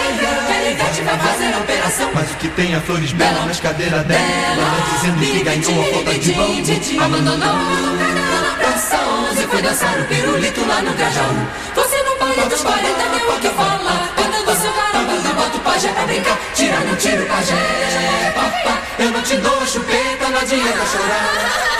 Canivete 0.48 1.02
vai 1.02 1.18
fazer 1.18 1.54
a 1.54 1.58
operação. 1.58 2.10
Mas 2.14 2.30
o 2.30 2.34
que 2.36 2.48
tem 2.48 2.74
é 2.74 2.80
flores 2.80 3.12
belas 3.12 3.46
nas 3.46 3.60
cadeiras 3.60 4.04
dela 4.04 4.22
Anda 4.22 4.82
dizendo 4.94 5.20
que 5.20 5.44
ganhou 5.44 5.82
a 5.82 5.92
falta 5.92 6.18
de 6.18 6.32
bom 6.32 7.04
Abandonou 7.04 7.36
na 7.38 8.54
praça 8.58 8.96
11 9.30 9.46
Foi 9.46 9.62
dançar 9.62 10.00
o 10.00 10.04
pirulito 10.04 10.66
lá 10.66 10.82
no 10.82 10.92
Grajaú 10.94 11.46
Você 11.74 12.02
não 12.02 12.16
pode 12.16 12.48
dos 12.48 12.62
40 12.62 12.84
deu 12.84 13.30
o 13.30 13.40
que 13.40 13.48
falar 13.48 14.14
seu 14.56 14.72
caramba, 14.72 15.12
não 15.12 15.34
bota 15.34 15.56
o 15.56 15.60
pajé 15.60 15.88
pra 15.92 16.06
brincar. 16.06 16.38
Tira, 16.54 16.80
não 16.80 16.96
tira 16.96 17.22
o 17.22 17.26
pajé 17.26 18.32
Papá, 18.34 18.78
eu 18.98 19.10
não 19.10 19.22
te 19.22 19.36
dou 19.36 19.60
a 19.60 19.66
chupeta, 19.66 19.98
não 19.98 20.03
adianta 20.44 20.84
chorar 20.86 21.74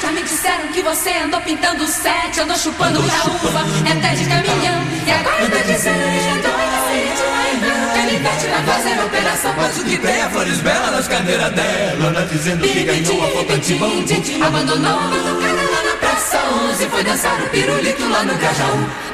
já 0.00 0.12
me 0.12 0.22
disseram 0.22 0.68
que 0.68 0.80
você 0.80 1.10
andou 1.10 1.40
pintando 1.42 1.84
o 1.84 1.86
set, 1.86 2.40
andou 2.40 2.56
chupando 2.56 3.02
muita 3.02 3.22
uva, 3.28 3.64
é 3.86 3.92
até 3.92 4.14
de 4.14 4.24
caminhão. 4.24 4.82
E 5.06 5.10
agora 5.10 5.50
tá 5.50 5.58
dizendo 5.58 5.98
que 5.98 6.20
já 6.24 6.34
tô 6.40 6.48
inocente, 6.48 7.22
Canivete 7.94 8.46
vai 8.46 8.62
fazer 8.64 8.98
a 8.98 9.04
operação. 9.04 9.54
Mas 9.58 9.78
o 9.78 9.84
que 9.84 9.98
tem 9.98 10.20
é 10.22 10.28
flores 10.30 10.60
belas 10.60 10.90
nas 10.92 11.06
cadeiras 11.06 11.52
dela. 11.52 12.08
Anda 12.08 12.22
dizendo 12.22 12.66
que 12.66 12.82
ganhou 12.82 13.22
a 13.22 13.26
bom 13.26 14.44
Abandonou 14.46 14.98
a 14.98 15.02
batucada 15.02 15.62
lá 15.70 15.82
na 15.84 15.96
Praça 16.00 16.38
11 16.70 16.86
Foi 16.88 17.04
dançar 17.04 17.42
o 17.42 17.48
pirulito 17.50 18.08
lá 18.08 18.22
no 18.22 18.32
Son 18.32 19.10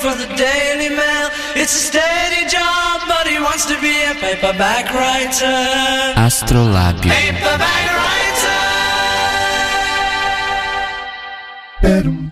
for 0.00 0.14
the 0.14 0.26
Daily 0.34 0.88
Mail. 0.88 1.28
It's 1.54 1.74
a 1.74 1.82
steady 1.90 2.48
job, 2.48 3.02
but 3.06 3.26
he 3.26 3.38
wants 3.38 3.66
to 3.66 3.78
be 3.80 3.94
a 4.04 4.14
paperback 4.14 4.86
writer. 4.94 5.60
Astrolábio. 6.16 7.10
Paperback 7.12 7.86
writer. 8.00 8.60
Perum 11.82 12.29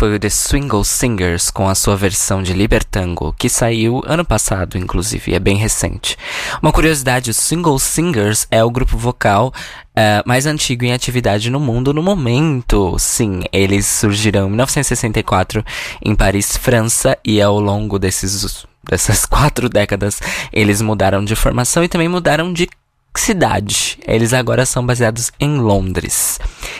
foi 0.00 0.14
o 0.14 0.18
The 0.18 0.30
Swingle 0.30 0.82
Singers 0.82 1.50
com 1.50 1.68
a 1.68 1.74
sua 1.74 1.94
versão 1.94 2.42
de 2.42 2.54
Libertango, 2.54 3.34
que 3.38 3.50
saiu 3.50 4.02
ano 4.06 4.24
passado, 4.24 4.78
inclusive, 4.78 5.34
é 5.34 5.38
bem 5.38 5.58
recente. 5.58 6.16
Uma 6.62 6.72
curiosidade, 6.72 7.28
os 7.28 7.36
Swingle 7.36 7.78
Singers 7.78 8.46
é 8.50 8.64
o 8.64 8.70
grupo 8.70 8.96
vocal 8.96 9.52
eh, 9.94 10.22
mais 10.24 10.46
antigo 10.46 10.86
em 10.86 10.94
atividade 10.94 11.50
no 11.50 11.60
mundo 11.60 11.92
no 11.92 12.02
momento. 12.02 12.96
Sim, 12.98 13.42
eles 13.52 13.84
surgiram 13.84 14.46
em 14.46 14.48
1964 14.52 15.62
em 16.02 16.14
Paris, 16.14 16.56
França, 16.56 17.18
e 17.22 17.42
ao 17.42 17.60
longo 17.60 17.98
desses, 17.98 18.66
dessas 18.82 19.26
quatro 19.28 19.68
décadas 19.68 20.18
eles 20.50 20.80
mudaram 20.80 21.22
de 21.22 21.36
formação 21.36 21.84
e 21.84 21.88
também 21.88 22.08
mudaram 22.08 22.54
de 22.54 22.66
cidade. 23.18 23.98
Eles 24.06 24.32
agora 24.32 24.64
são 24.64 24.84
baseados 24.84 25.30
em 25.40 25.58
Londres. 25.58 26.38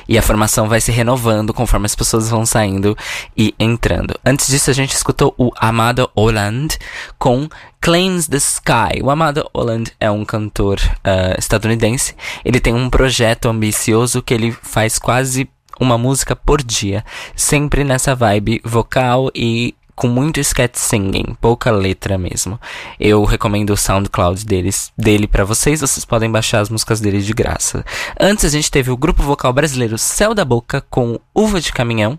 E 0.09 0.17
a 0.17 0.23
formação 0.23 0.69
vai 0.69 0.81
se 0.81 0.93
renovando 0.93 1.53
conforme 1.53 1.87
as 1.87 1.95
pessoas 1.95 2.31
vão 2.31 2.47
saindo 2.47 2.97
e 3.37 3.55
entrando. 3.59 4.15
Antes 4.25 4.49
disso, 4.49 4.71
a 4.71 4.75
gente 4.75 4.95
escutou 4.95 5.35
o 5.37 5.51
Amado 5.57 6.11
Holland 6.17 6.79
com 7.19 7.49
Claims 7.81 8.29
the 8.29 8.37
Sky. 8.37 9.03
O 9.03 9.11
Amado 9.11 9.49
Holland 9.55 9.93
é 9.99 10.11
um 10.11 10.25
cantor 10.25 10.79
uh, 10.79 11.39
estadunidense. 11.39 12.15
Ele 12.45 12.61
tem 12.61 12.75
um 12.75 12.91
projeto 12.91 13.49
ambicioso 13.49 14.23
que 14.23 14.35
ele 14.35 14.53
faz 14.63 14.99
quase 14.99 15.49
uma 15.81 15.97
música 15.97 16.37
por 16.37 16.63
dia, 16.63 17.03
sempre 17.35 17.83
nessa 17.83 18.15
vibe 18.15 18.61
vocal 18.63 19.31
e 19.35 19.75
com 20.01 20.09
muito 20.09 20.41
sketch 20.41 20.77
singing, 20.77 21.37
pouca 21.43 21.71
letra 21.71 22.17
mesmo. 22.17 22.59
Eu 22.99 23.23
recomendo 23.23 23.69
o 23.69 23.77
SoundCloud 23.77 24.47
deles, 24.47 24.91
dele 24.97 25.29
para 25.29 25.45
vocês, 25.45 25.83
vocês 25.83 26.07
podem 26.07 26.31
baixar 26.31 26.61
as 26.61 26.71
músicas 26.71 27.01
dele 27.01 27.21
de 27.21 27.35
graça. 27.35 27.85
Antes 28.19 28.47
a 28.47 28.49
gente 28.49 28.71
teve 28.71 28.91
o 28.91 28.97
grupo 28.97 29.23
vocal 29.23 29.53
brasileiro 29.53 29.99
Céu 29.99 30.33
da 30.33 30.43
Boca 30.43 30.81
com 30.89 31.21
Uva 31.35 31.61
de 31.61 31.71
Caminhão. 31.71 32.19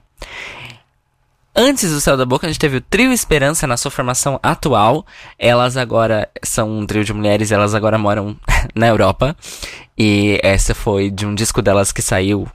Antes 1.56 1.92
do 1.92 2.00
Céu 2.00 2.16
da 2.16 2.24
Boca, 2.24 2.46
a 2.46 2.52
gente 2.52 2.60
teve 2.60 2.78
o 2.78 2.82
Trio 2.82 3.12
Esperança 3.12 3.66
na 3.66 3.76
sua 3.76 3.90
formação 3.90 4.40
atual. 4.44 5.04
Elas 5.40 5.76
agora 5.76 6.30
são 6.44 6.70
um 6.70 6.86
trio 6.86 7.04
de 7.04 7.12
mulheres, 7.12 7.52
elas 7.52 7.74
agora 7.74 7.98
moram 7.98 8.38
na 8.76 8.90
Europa. 8.90 9.36
E 9.98 10.40
essa 10.44 10.76
foi 10.76 11.10
de 11.10 11.26
um 11.26 11.34
disco 11.34 11.64
delas 11.64 11.92
que 11.92 12.04
saiu 12.04 12.48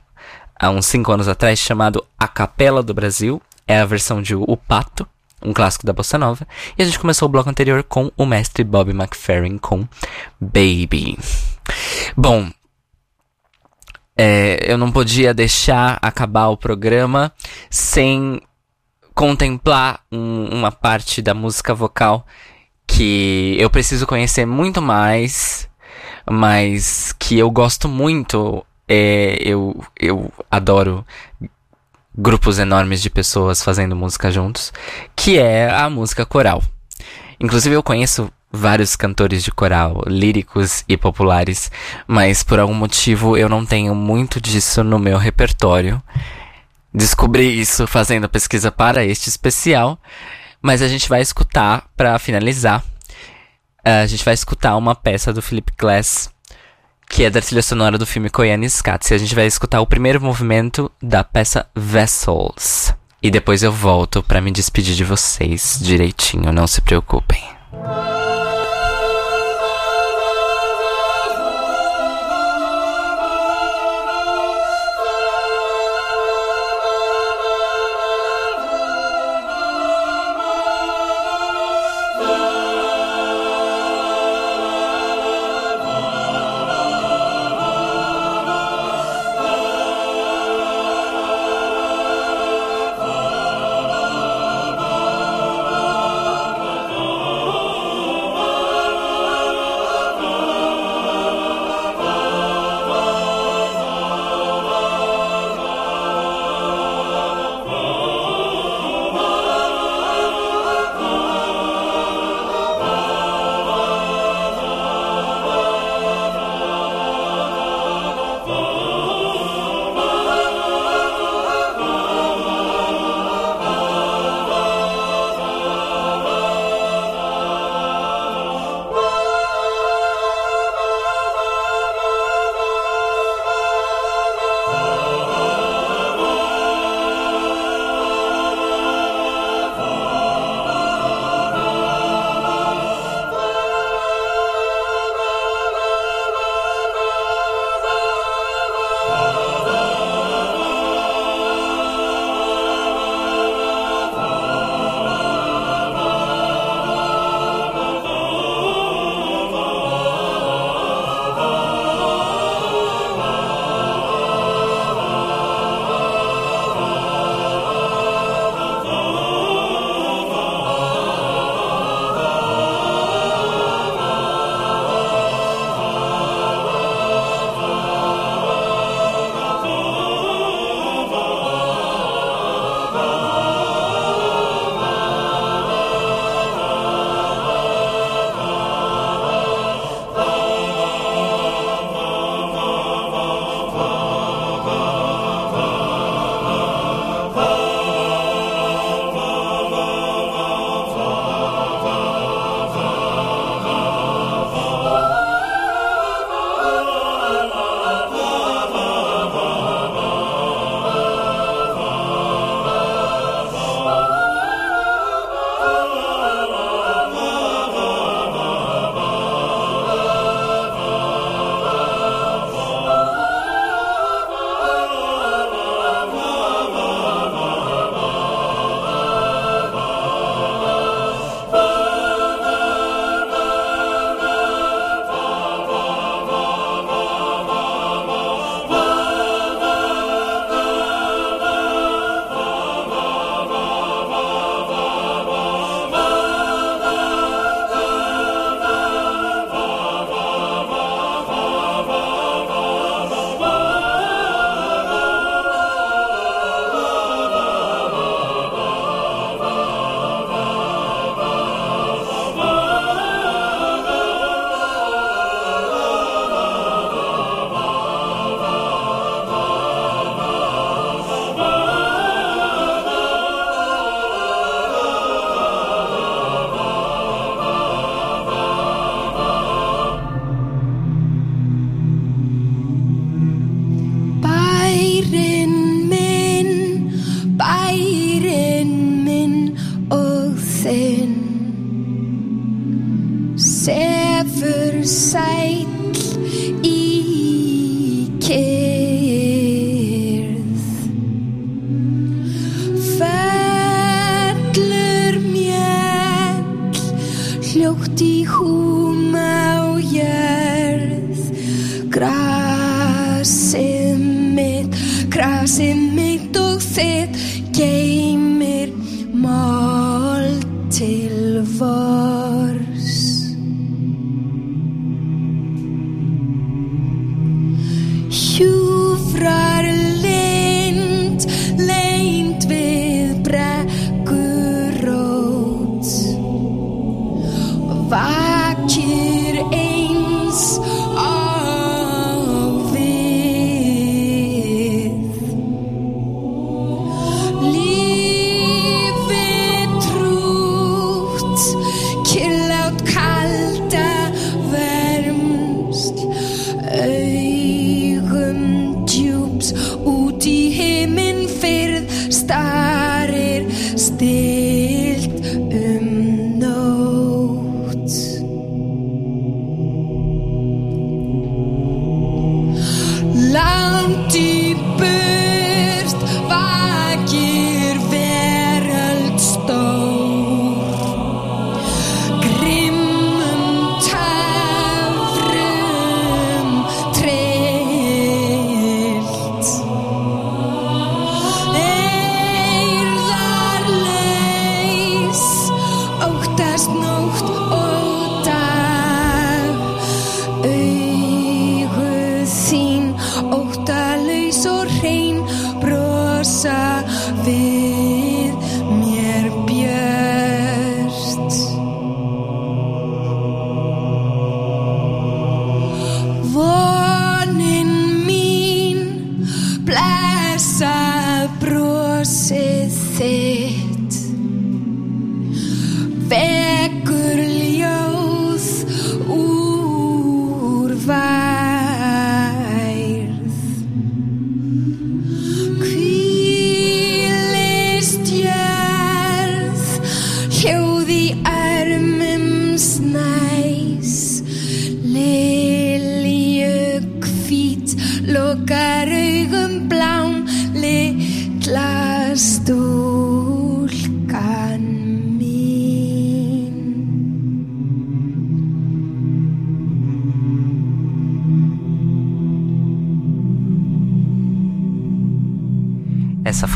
há 0.57 0.69
uns 0.69 0.85
5 0.85 1.11
anos 1.11 1.27
atrás, 1.27 1.59
chamado 1.59 2.01
A 2.17 2.29
Capela 2.29 2.81
do 2.81 2.93
Brasil. 2.93 3.41
É 3.67 3.77
a 3.77 3.85
versão 3.85 4.21
de 4.21 4.33
O 4.33 4.55
Pato 4.55 5.05
um 5.41 5.53
clássico 5.53 5.85
da 5.85 5.93
bossa 5.93 6.17
nova. 6.17 6.47
E 6.77 6.81
a 6.81 6.85
gente 6.85 6.99
começou 6.99 7.27
o 7.27 7.31
bloco 7.31 7.49
anterior 7.49 7.83
com 7.83 8.11
o 8.17 8.25
mestre 8.25 8.63
Bob 8.63 8.91
McFerrin 8.91 9.57
com 9.57 9.87
Baby. 10.39 11.17
Bom, 12.15 12.49
é, 14.17 14.59
eu 14.71 14.77
não 14.77 14.91
podia 14.91 15.33
deixar 15.33 15.99
acabar 16.01 16.47
o 16.47 16.57
programa 16.57 17.31
sem 17.69 18.41
contemplar 19.13 20.01
um, 20.11 20.45
uma 20.45 20.71
parte 20.71 21.21
da 21.21 21.33
música 21.33 21.73
vocal 21.73 22.25
que 22.87 23.55
eu 23.59 23.69
preciso 23.69 24.07
conhecer 24.07 24.45
muito 24.45 24.81
mais, 24.81 25.69
mas 26.29 27.13
que 27.19 27.37
eu 27.37 27.51
gosto 27.51 27.87
muito. 27.87 28.65
É, 28.87 29.37
eu, 29.41 29.83
eu 29.99 30.31
adoro 30.49 31.05
grupos 32.17 32.57
enormes 32.57 33.01
de 33.01 33.09
pessoas 33.09 33.61
fazendo 33.61 33.95
música 33.95 34.31
juntos, 34.31 34.73
que 35.15 35.37
é 35.37 35.69
a 35.69 35.89
música 35.89 36.25
coral. 36.25 36.63
Inclusive 37.39 37.75
eu 37.75 37.83
conheço 37.83 38.31
vários 38.51 38.95
cantores 38.95 39.43
de 39.43 39.51
coral, 39.51 40.01
líricos 40.07 40.83
e 40.87 40.97
populares, 40.97 41.69
mas 42.07 42.41
por 42.41 42.59
algum 42.59 42.73
motivo 42.73 43.37
eu 43.37 43.47
não 43.47 43.65
tenho 43.65 43.93
muito 43.93 44.41
disso 44.41 44.83
no 44.83 44.97
meu 44.97 45.17
repertório. 45.17 46.01
Descobri 46.93 47.59
isso 47.59 47.85
fazendo 47.85 48.27
pesquisa 48.27 48.71
para 48.71 49.05
este 49.05 49.29
especial, 49.29 49.99
mas 50.61 50.81
a 50.81 50.87
gente 50.87 51.07
vai 51.07 51.21
escutar 51.21 51.85
para 51.95 52.17
finalizar. 52.17 52.83
A 53.83 54.05
gente 54.07 54.25
vai 54.25 54.33
escutar 54.33 54.75
uma 54.75 54.95
peça 54.95 55.31
do 55.31 55.41
Philip 55.41 55.71
Glass 55.77 56.29
que 57.09 57.23
é 57.23 57.29
da 57.29 57.41
trilha 57.41 57.61
sonora 57.61 57.97
do 57.97 58.05
filme 58.05 58.29
Koyanis 58.29 58.81
Cats. 58.81 59.11
E 59.11 59.13
a 59.13 59.17
gente 59.17 59.35
vai 59.35 59.45
escutar 59.45 59.81
o 59.81 59.87
primeiro 59.87 60.21
movimento 60.21 60.91
da 61.01 61.23
peça 61.23 61.65
Vessels. 61.75 62.93
E 63.21 63.31
depois 63.31 63.63
eu 63.63 63.71
volto 63.71 64.21
para 64.21 64.41
me 64.41 64.51
despedir 64.51 64.95
de 64.95 65.03
vocês 65.03 65.79
direitinho, 65.81 66.53
não 66.53 66.67
se 66.67 66.81
preocupem. 66.81 67.43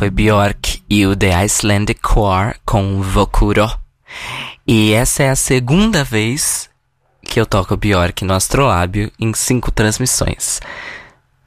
Foi 0.02 0.10
Bjork 0.10 0.84
e 0.90 1.06
o 1.06 1.16
The 1.16 1.32
Icelandic 1.46 2.02
Choir 2.04 2.60
com 2.66 3.04
Vokuro. 3.04 3.72
E 4.66 4.94
essa 4.94 5.22
é 5.22 5.30
a 5.30 5.36
segunda 5.36 6.04
vez 6.04 6.68
que 7.22 7.40
eu 7.40 7.46
toco 7.46 7.78
Bjork 7.78 8.26
no 8.26 8.34
Astrolábio 8.34 9.12
em 9.20 9.32
cinco 9.36 9.70
transmissões. 9.72 10.60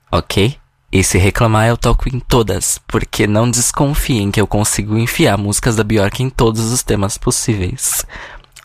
Ok? 0.09 0.57
E 0.93 1.03
se 1.03 1.19
reclamar, 1.19 1.67
eu 1.67 1.77
toco 1.77 2.09
em 2.09 2.21
todas, 2.21 2.79
porque 2.87 3.27
não 3.27 3.51
desconfiem 3.51 4.31
que 4.31 4.41
eu 4.41 4.47
consigo 4.47 4.97
enfiar 4.97 5.37
músicas 5.37 5.75
da 5.75 5.83
Bjork 5.83 6.23
em 6.23 6.31
todos 6.31 6.71
os 6.73 6.85
temas 6.85 7.19
possíveis. 7.19 8.07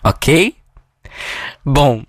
Ok? 0.04 0.56
Bom, 1.66 2.04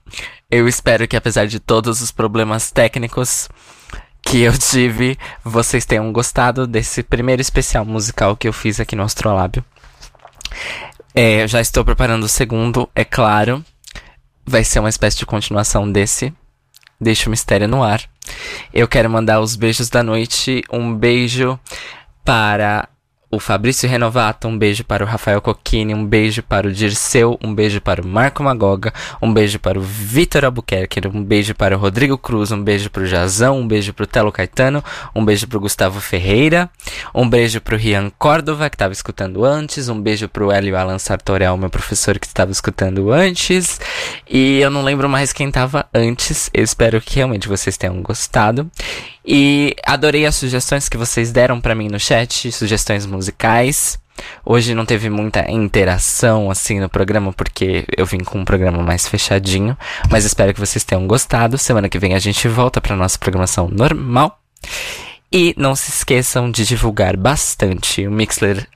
eu 0.50 0.68
espero 0.68 1.08
que 1.08 1.16
apesar 1.16 1.46
de 1.46 1.58
todos 1.58 2.02
os 2.02 2.10
problemas 2.12 2.70
técnicos 2.70 3.48
que 4.22 4.42
eu 4.42 4.56
tive, 4.56 5.18
vocês 5.44 5.84
tenham 5.84 6.12
gostado 6.12 6.66
desse 6.66 7.02
primeiro 7.02 7.42
especial 7.42 7.84
musical 7.84 8.36
que 8.36 8.46
eu 8.46 8.52
fiz 8.52 8.78
aqui 8.80 8.94
no 8.94 9.02
Astrolábio. 9.02 9.64
É, 11.14 11.46
já 11.48 11.60
estou 11.60 11.84
preparando 11.84 12.24
o 12.24 12.28
segundo, 12.28 12.88
é 12.94 13.04
claro. 13.04 13.64
Vai 14.46 14.64
ser 14.64 14.78
uma 14.80 14.88
espécie 14.88 15.18
de 15.18 15.26
continuação 15.26 15.90
desse. 15.90 16.32
Deixa 17.00 17.28
o 17.28 17.30
mistério 17.30 17.66
no 17.66 17.82
ar. 17.82 18.02
Eu 18.72 18.86
quero 18.86 19.10
mandar 19.10 19.40
os 19.40 19.56
beijos 19.56 19.88
da 19.88 20.02
noite. 20.02 20.62
Um 20.70 20.94
beijo 20.94 21.58
para 22.24 22.88
o 23.30 23.38
Fabrício 23.38 23.88
Renovato, 23.88 24.48
um 24.48 24.58
beijo 24.58 24.82
para 24.82 25.04
o 25.04 25.06
Rafael 25.06 25.40
Cocchini, 25.40 25.94
um 25.94 26.04
beijo 26.04 26.42
para 26.42 26.66
o 26.66 26.72
Dirceu, 26.72 27.38
um 27.40 27.54
beijo 27.54 27.80
para 27.80 28.02
o 28.02 28.06
Marco 28.06 28.42
Magoga, 28.42 28.92
um 29.22 29.32
beijo 29.32 29.60
para 29.60 29.78
o 29.78 29.82
Vitor 29.82 30.44
Albuquerque, 30.44 31.00
um 31.06 31.22
beijo 31.22 31.54
para 31.54 31.76
o 31.76 31.80
Rodrigo 31.80 32.18
Cruz, 32.18 32.50
um 32.50 32.62
beijo 32.62 32.90
para 32.90 33.04
o 33.04 33.06
Jazão, 33.06 33.60
um 33.60 33.68
beijo 33.68 33.92
para 33.92 34.02
o 34.02 34.06
Telo 34.06 34.32
Caetano, 34.32 34.82
um 35.14 35.24
beijo 35.24 35.46
para 35.46 35.58
o 35.58 35.60
Gustavo 35.60 36.00
Ferreira, 36.00 36.68
um 37.14 37.28
beijo 37.28 37.60
para 37.60 37.76
o 37.76 37.78
Rian 37.78 38.10
Córdova, 38.18 38.68
que 38.68 38.74
estava 38.74 38.92
escutando 38.92 39.44
antes, 39.44 39.88
um 39.88 40.00
beijo 40.00 40.28
para 40.28 40.44
o 40.44 40.50
Hélio 40.50 40.76
Alan 40.76 40.98
Sartorel, 40.98 41.56
meu 41.56 41.70
professor 41.70 42.18
que 42.18 42.26
estava 42.26 42.50
escutando 42.50 43.12
antes, 43.12 43.80
e 44.28 44.58
eu 44.58 44.70
não 44.70 44.82
lembro 44.82 45.08
mais 45.08 45.32
quem 45.32 45.48
estava 45.48 45.86
antes, 45.94 46.50
eu 46.52 46.64
espero 46.64 47.00
que 47.00 47.16
realmente 47.16 47.46
vocês 47.46 47.76
tenham 47.76 48.02
gostado. 48.02 48.68
E 49.24 49.74
adorei 49.84 50.26
as 50.26 50.36
sugestões 50.36 50.88
que 50.88 50.96
vocês 50.96 51.30
deram 51.30 51.60
pra 51.60 51.74
mim 51.74 51.88
no 51.88 52.00
chat, 52.00 52.50
sugestões 52.50 53.06
musicais. 53.06 53.98
Hoje 54.44 54.74
não 54.74 54.84
teve 54.84 55.08
muita 55.08 55.50
interação 55.50 56.50
assim 56.50 56.78
no 56.78 56.88
programa 56.88 57.32
porque 57.32 57.84
eu 57.96 58.04
vim 58.04 58.18
com 58.18 58.38
um 58.38 58.44
programa 58.44 58.82
mais 58.82 59.06
fechadinho, 59.08 59.76
mas 60.10 60.24
espero 60.24 60.52
que 60.52 60.60
vocês 60.60 60.84
tenham 60.84 61.06
gostado. 61.06 61.56
Semana 61.56 61.88
que 61.88 61.98
vem 61.98 62.14
a 62.14 62.18
gente 62.18 62.46
volta 62.48 62.80
para 62.80 62.96
nossa 62.96 63.18
programação 63.18 63.68
normal. 63.68 64.38
E 65.32 65.54
não 65.56 65.76
se 65.76 65.90
esqueçam 65.90 66.50
de 66.50 66.66
divulgar 66.66 67.16
bastante 67.16 68.06
o 68.06 68.10
Mixler 68.10 68.66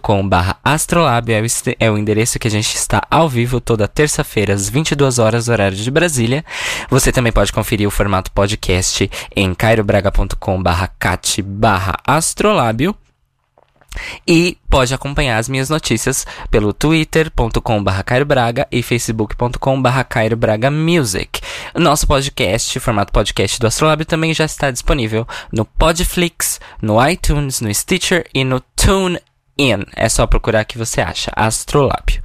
com 0.00 0.26
barra 0.28 0.56
astrolab 0.64 1.32
é 1.32 1.42
é 1.78 1.90
o 1.90 1.98
endereço 1.98 2.38
que 2.38 2.48
a 2.48 2.50
gente 2.50 2.74
está 2.74 3.02
ao 3.10 3.28
vivo 3.28 3.60
toda 3.60 3.88
terça-feira 3.88 4.54
às 4.54 4.68
22 4.68 5.18
horas 5.18 5.48
horário 5.48 5.76
de 5.76 5.90
Brasília. 5.90 6.44
Você 6.90 7.12
também 7.12 7.32
pode 7.32 7.52
conferir 7.52 7.86
o 7.86 7.90
formato 7.90 8.30
podcast 8.32 9.10
em 9.34 9.54
cairobraga.com 9.54 10.62
barra 10.62 10.88
cat 10.98 11.42
barra 11.42 11.96
astrolábio. 12.06 12.94
E 14.26 14.56
pode 14.68 14.92
acompanhar 14.92 15.38
as 15.38 15.48
minhas 15.48 15.70
notícias 15.70 16.26
pelo 16.50 16.72
twitter.com.br 16.72 18.02
cairobraga 18.04 18.66
e 18.70 18.82
facebook.com.br 18.82 20.04
cairobraga 20.08 20.70
music. 20.70 21.40
O 21.74 21.80
nosso 21.80 22.06
podcast, 22.06 22.78
formato 22.80 23.12
podcast 23.12 23.58
do 23.58 23.66
Astrolábio, 23.66 24.06
também 24.06 24.34
já 24.34 24.44
está 24.44 24.70
disponível 24.70 25.26
no 25.52 25.64
Podflix, 25.64 26.60
no 26.80 27.04
iTunes, 27.06 27.60
no 27.60 27.72
Stitcher 27.74 28.26
e 28.34 28.44
no 28.44 28.60
TuneIn. 28.76 29.27
É 29.96 30.08
só 30.08 30.24
procurar 30.24 30.64
que 30.64 30.78
você 30.78 31.00
acha 31.00 31.32
Astrolábio. 31.34 32.22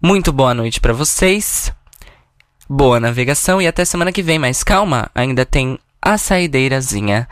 Muito 0.00 0.32
boa 0.32 0.54
noite 0.54 0.80
para 0.80 0.94
vocês. 0.94 1.70
Boa 2.66 2.98
navegação 2.98 3.60
e 3.60 3.66
até 3.66 3.84
semana 3.84 4.12
que 4.12 4.22
vem. 4.22 4.38
Mas 4.38 4.62
calma, 4.64 5.10
ainda 5.14 5.44
tem 5.44 5.78
a 6.00 6.16
saideirazinha. 6.16 7.28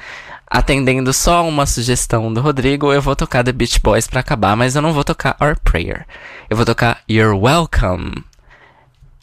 Atendendo 0.49 1.13
só 1.15 1.49
uma 1.49 1.65
sugestão 1.65 2.33
do 2.33 2.43
Rodrigo, 2.43 2.93
eu 2.93 3.01
vou 3.01 3.17
tocar 3.17 3.43
The 3.43 3.53
Beach 3.53 3.81
Boys 3.81 4.07
pra 4.07 4.21
acabar, 4.21 4.55
mas 4.55 4.77
eu 4.77 4.83
não 4.83 4.93
vou 4.93 5.03
tocar 5.03 5.37
Our 5.41 5.59
Prayer. 5.61 6.07
Eu 6.51 6.57
vou 6.57 6.67
tocar 6.67 7.01
You're 7.09 7.39
Welcome. 7.39 8.23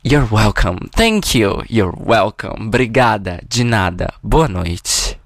You're 0.04 0.28
welcome. 0.30 0.90
Thank 0.92 1.38
you. 1.38 1.64
You're 1.70 1.96
welcome. 1.98 2.68
Obrigada. 2.68 3.42
De 3.48 3.64
nada. 3.64 4.14
Boa 4.22 4.50
noite. 4.50 5.18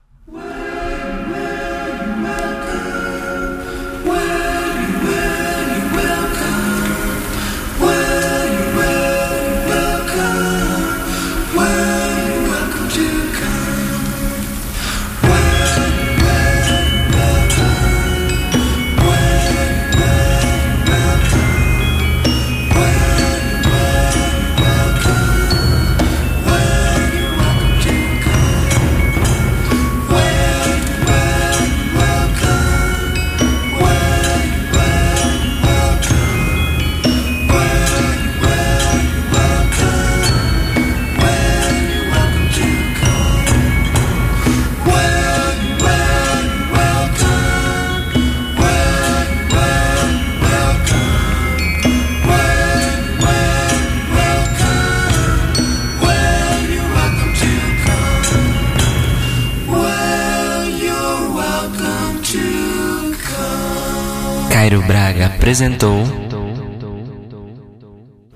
Cairo 64.67 64.81
Braga 64.85 65.27
apresentou 65.27 66.03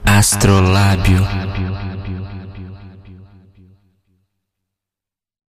Astrolábio. 0.06 1.28